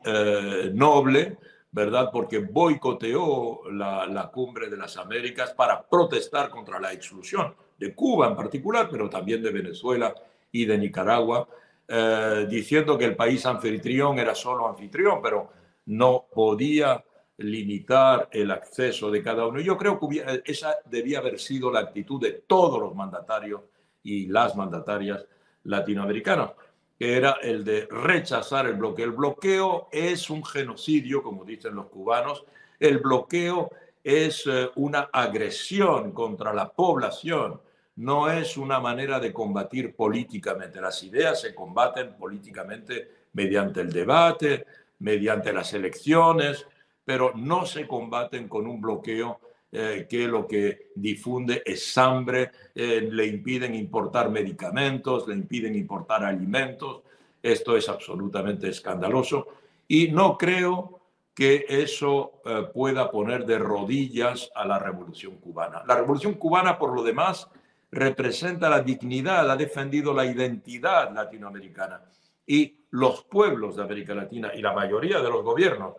[0.72, 1.38] noble,
[1.76, 2.10] ¿verdad?
[2.10, 8.36] Porque boicoteó la, cumbre de las Américas para protestar contra la exclusión de Cuba en
[8.38, 10.16] particular, pero también de Venezuela
[10.54, 11.50] y de Nicaragua
[11.86, 15.50] eh, diciendo que el país anfitrión era solo anfitrión, pero
[15.88, 17.04] no podía
[17.40, 19.60] limitar el acceso de cada uno.
[19.60, 23.64] Yo creo que esa debía haber sido la actitud de todos los mandatarios
[24.02, 25.26] y las mandatarias
[25.66, 26.52] latinoamericanas,
[26.98, 29.06] que era el de rechazar el bloqueo.
[29.06, 32.46] El bloqueo es un genocidio, como dicen los cubanos.
[32.80, 33.70] El bloqueo
[34.04, 37.60] es eh, una agresión contra la población
[37.98, 40.82] no es una manera de combatir políticamente.
[40.82, 44.66] Las ideas se combaten políticamente mediante el debate,
[45.00, 46.68] mediante las elecciones,
[47.06, 49.40] pero no se combaten con un bloqueo
[49.78, 56.24] eh, que lo que difunde es hambre, eh, le impiden importar medicamentos, le impiden importar
[56.24, 57.02] alimentos.
[57.44, 59.48] Esto es absolutamente escandaloso
[59.86, 61.02] y no creo
[61.34, 65.84] que eso eh, pueda poner de rodillas a la revolución cubana.
[65.86, 67.50] La revolución cubana, por lo demás,
[67.92, 72.02] representa la dignidad, ha defendido la identidad latinoamericana.
[72.48, 75.96] Y los pueblos de América Latina y la mayoría de los gobiernos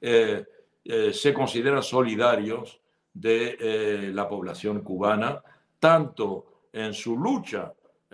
[0.00, 2.80] se consideran solidarios
[3.12, 5.42] de eh, la población cubana,
[5.78, 7.72] tanto en su lucha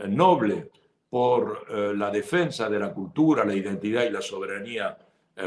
[0.08, 0.70] noble
[1.08, 4.98] por la defensa de la cultura, la identidad y la soberanía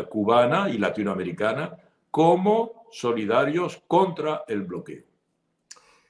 [0.07, 1.77] cubana y latinoamericana,
[2.09, 5.03] como solidarios contra el bloqueo.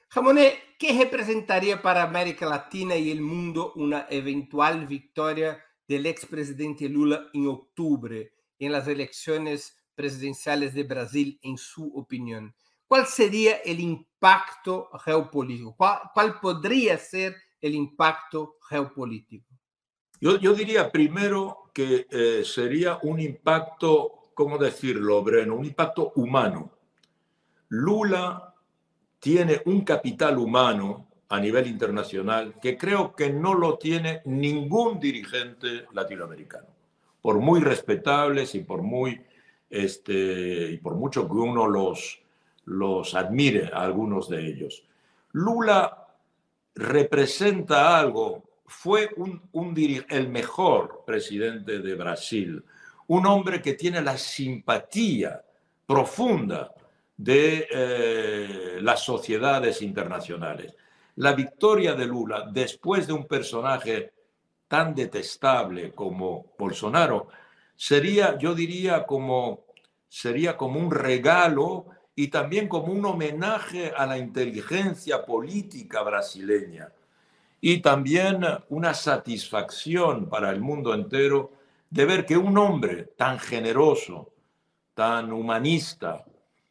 [0.08, 7.28] Jamonet, ¿qué representaría para América Latina y el mundo una eventual victoria del expresidente Lula
[7.34, 12.54] en octubre en las elecciones presidenciales de Brasil, en su opinión?
[12.88, 15.76] ¿Cuál sería el impacto geopolítico?
[15.76, 19.46] ¿Cuál, podría ser el impacto geopolítico?
[20.20, 25.54] Yo, yo diría primero que eh, sería un impacto, ¿cómo decirlo, Breno?
[25.54, 26.72] Un impacto humano.
[27.68, 28.54] Lula
[29.20, 35.84] tiene un capital humano a nivel internacional que creo que no lo tiene ningún dirigente
[35.92, 36.68] latinoamericano,
[37.20, 39.20] por muy respetables y por muy
[39.68, 42.22] este, y por mucho que uno los,
[42.68, 44.84] los admire algunos de ellos.
[45.32, 46.06] Lula
[46.74, 49.74] representa algo, fue un,
[50.08, 52.62] el mejor presidente de Brasil,
[53.06, 55.42] un hombre que tiene la simpatía
[55.86, 56.74] profunda
[57.16, 60.74] de eh, las sociedades internacionales.
[61.16, 64.12] La victoria de Lula, después de un personaje
[64.68, 67.28] tan detestable como Bolsonaro,
[67.74, 69.64] sería, yo diría, como,
[70.08, 71.86] sería como un regalo
[72.18, 76.90] y también como un homenaje a la inteligencia política brasileña
[77.60, 81.52] y también una satisfacción para el mundo entero
[81.88, 84.32] de ver que un hombre tan generoso,
[84.94, 86.24] tan humanista,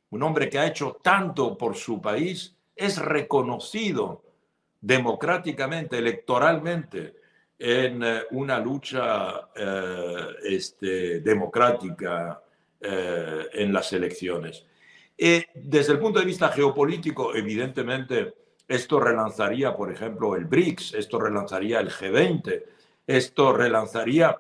[0.10, 4.24] un hombre que ha hecho tanto por su país, es reconocido
[4.82, 7.16] democráticamente, electoralmente,
[7.58, 12.44] en eh, una lucha eh, este, democrática
[12.82, 14.66] eh, en las elecciones.
[15.18, 18.36] Desde el punto de vista geopolítico, evidentemente,
[18.68, 22.64] esto relanzaría, por ejemplo, el BRICS, esto relanzaría el G20,
[23.08, 24.38] esto relanzaría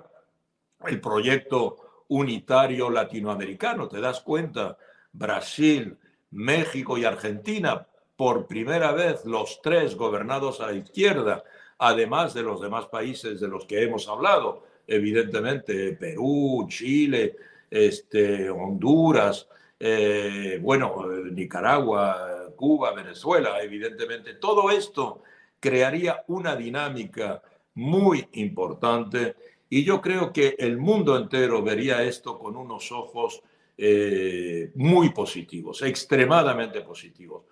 [0.85, 3.87] el proyecto unitario latinoamericano.
[3.87, 4.77] ¿Te das cuenta?
[5.11, 5.97] Brasil,
[6.31, 11.43] México y Argentina, por primera vez los tres gobernados a la izquierda,
[11.79, 17.35] además de los demás países de los que hemos hablado, evidentemente Perú, Chile,
[17.69, 19.47] este, Honduras,
[19.79, 24.35] eh, bueno, Nicaragua, Cuba, Venezuela, evidentemente.
[24.35, 25.23] Todo esto
[25.59, 27.41] crearía una dinámica
[27.75, 29.35] muy importante
[29.69, 33.41] y yo creo que el mundo entero vería esto con unos ojos
[33.77, 37.43] eh, muy positivos, extremadamente positivos.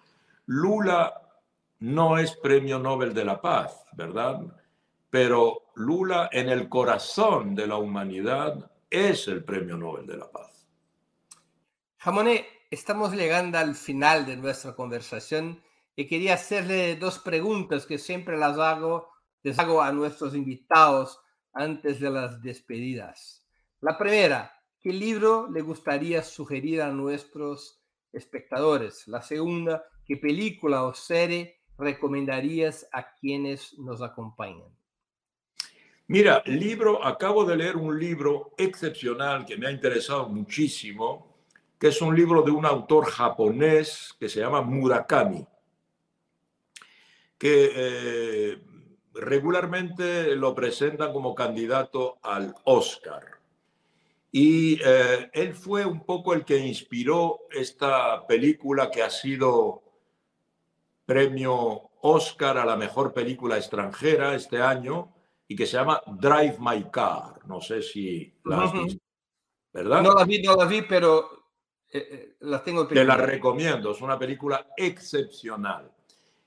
[0.48, 1.22] Lula
[1.80, 4.42] no es premio Nobel de la Paz, ¿verdad?
[5.10, 10.55] Pero Lula en el corazón de la humanidad es el premio Nobel de la Paz.
[12.06, 15.64] Jamoné, estamos llegando al final de nuestra conversación
[15.95, 19.10] y quería hacerle dos preguntas que siempre las hago,
[19.41, 21.20] les hago a nuestros invitados
[21.51, 23.43] antes de las despedidas.
[23.82, 27.82] La primera, ¿qué libro le gustaría sugerir a nuestros
[28.14, 29.08] espectadores?
[29.08, 34.70] La segunda, ¿qué película o serie recomendarías a quienes nos acompañan?
[36.06, 41.35] Mira, libro, acabo de leer un libro excepcional que me ha interesado muchísimo,
[41.86, 45.46] que es un libro de un autor japonés que se llama Murakami,
[47.38, 48.60] que eh,
[49.14, 53.40] regularmente lo presentan como candidato al Oscar.
[54.32, 59.84] Y eh, él fue un poco el que inspiró esta película que ha sido
[61.06, 65.14] premio Oscar a la mejor película extranjera este año
[65.48, 67.46] y que se llama Drive My Car.
[67.46, 69.04] No sé si la has visto,
[69.72, 70.02] ¿verdad?
[70.02, 71.45] No la vi, no la vi, pero
[71.96, 72.86] eh, eh, la tengo.
[72.86, 75.89] Te la recomiendo, es una película excepcional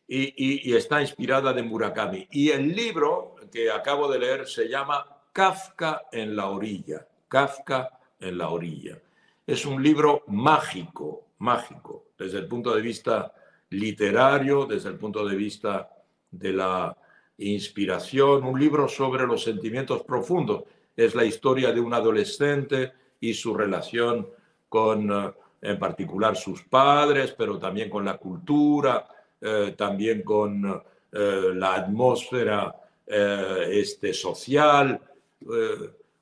[0.07, 2.28] y, y, está inspirada de Murakami.
[2.30, 7.07] Y el libro que acabo de leer se llama Kafka en la orilla.
[7.28, 8.99] Kafka en la orilla.
[9.46, 13.33] Es un libro mágico, mágico, desde el punto de vista
[13.70, 15.88] literario, desde el punto de vista
[16.30, 16.95] de la
[17.38, 20.64] inspiración, un libro sobre los sentimientos profundos.
[20.95, 24.29] Es la historia de un adolescente y su relación
[24.68, 25.32] con, eh,
[25.62, 29.07] en particular, sus padres, pero también con la cultura,
[29.40, 30.82] eh, también con
[31.12, 32.74] eh, la atmósfera
[33.07, 35.00] este, social.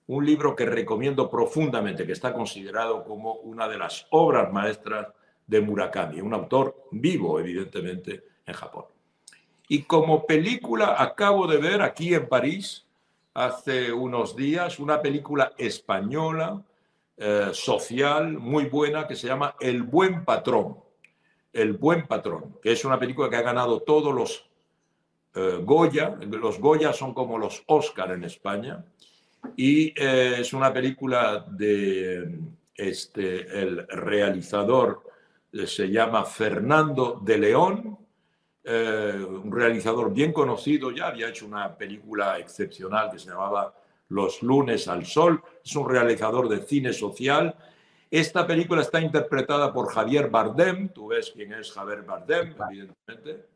[0.08, 5.08] un libro que recomiendo profundamente, que está considerado como una de las obras maestras
[5.44, 8.84] de Murakami, un autor vivo, evidentemente, en Japón.
[9.68, 12.86] Y como película acabo de ver aquí en París,
[13.34, 16.62] hace unos días, una película española,
[17.18, 20.76] eh, social, muy buena, que se llama El Buen Patrón.
[21.50, 24.46] El Buen Patrón, que es una película que ha ganado todos los
[25.34, 26.18] eh, Goya.
[26.20, 28.84] Los Goya son como los Oscar en España.
[29.56, 32.38] Y eh, es una película de
[32.74, 35.02] este, el realizador
[35.64, 37.98] se llama Fernando de León,
[38.66, 43.72] un realizador bien conocido, ya había hecho una película excepcional que se llamaba
[44.08, 47.56] Los lunes al sol, es un realizador de cine social.
[48.10, 53.46] Esta película está interpretada por Javier Bardem, tú ves quién es Javier Bardem, evidentemente.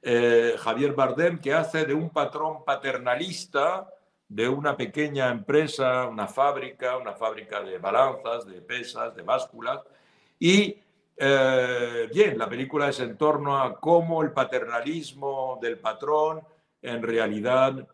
[0.00, 3.88] Eh, Javier Bardem, que hace de un patrón paternalista
[4.28, 9.80] de una pequeña empresa, una fábrica, una fábrica de balanzas, de pesas, de básculas.
[10.38, 10.78] Y
[11.16, 16.42] eh, bien, la película es en torno a cómo el paternalismo del patrón
[16.80, 17.88] en realidad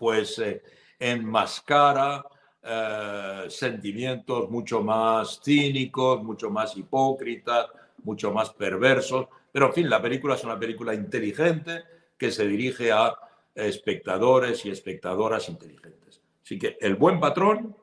[0.00, 0.62] pues eh,
[0.98, 2.24] enmascara
[2.62, 7.66] eh, sentimientos mucho más cínicos, mucho más hipócritas,
[8.02, 9.26] mucho más perversos.
[9.52, 11.84] Pero en fin, la película es una película inteligente
[12.16, 13.14] que se dirige a
[13.54, 16.22] espectadores y espectadoras inteligentes.
[16.42, 17.76] Así que El buen patrón,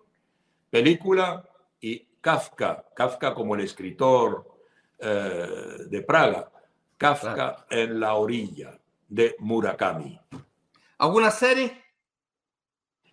[0.72, 1.48] película
[1.80, 4.58] y Kafka, Kafka como el escritor
[4.98, 6.52] eh, de Praga,
[6.98, 8.76] Kafka en la orilla
[9.08, 10.20] de Murakami.
[10.98, 11.87] ¿Alguna serie?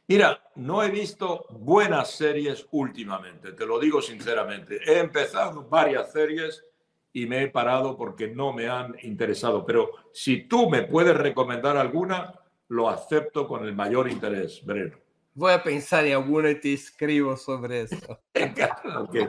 [0.07, 4.79] Mira, no he visto buenas series últimamente, te lo digo sinceramente.
[4.85, 6.63] He empezado varias series
[7.11, 11.79] y me he parado porque no me han interesado, pero si tú me puedes recomendar
[11.79, 14.99] alguna, lo acepto con el mayor interés, Breno.
[15.33, 18.21] Voy a pensar en alguna y te escribo sobre eso.
[19.01, 19.29] okay.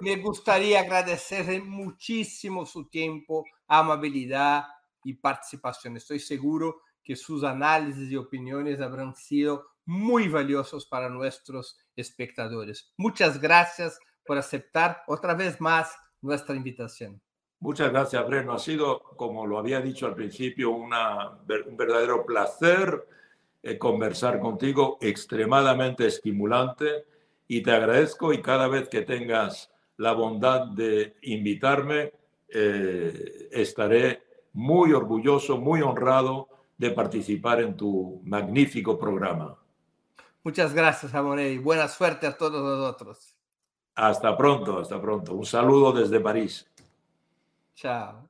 [0.00, 4.64] me gustaría agradecerle muchísimo su tiempo, amabilidad
[5.04, 5.96] y participación.
[5.96, 12.92] Estoy seguro que sus análisis y opiniones habrán sido muy valiosos para nuestros espectadores.
[12.96, 17.20] Muchas gracias por aceptar otra vez más nuestra invitación.
[17.60, 18.52] Muchas gracias, Breno.
[18.52, 21.30] Ha sido, como lo había dicho al principio, una,
[21.66, 23.06] un verdadero placer
[23.62, 27.06] eh, conversar contigo, extremadamente estimulante,
[27.48, 32.12] y te agradezco y cada vez que tengas la bondad de invitarme,
[32.48, 34.22] eh, estaré
[34.52, 39.58] muy orgulloso, muy honrado de participar en tu magnífico programa.
[40.42, 43.34] Muchas gracias, Amoné, y buena suerte a todos nosotros.
[43.94, 45.34] Hasta pronto, hasta pronto.
[45.34, 46.66] Un saludo desde París.
[47.74, 48.28] Tchau.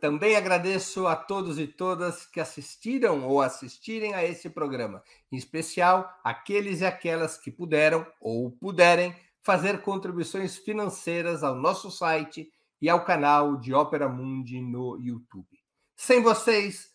[0.00, 5.02] Também agradeço a todos e todas que assistiram ou assistirem a esse programa,
[5.32, 12.52] em especial aqueles e aquelas que puderam ou puderem fazer contribuições financeiras ao nosso site
[12.82, 15.58] e ao canal de Ópera Mundi no YouTube.
[15.94, 16.94] Sem vocês,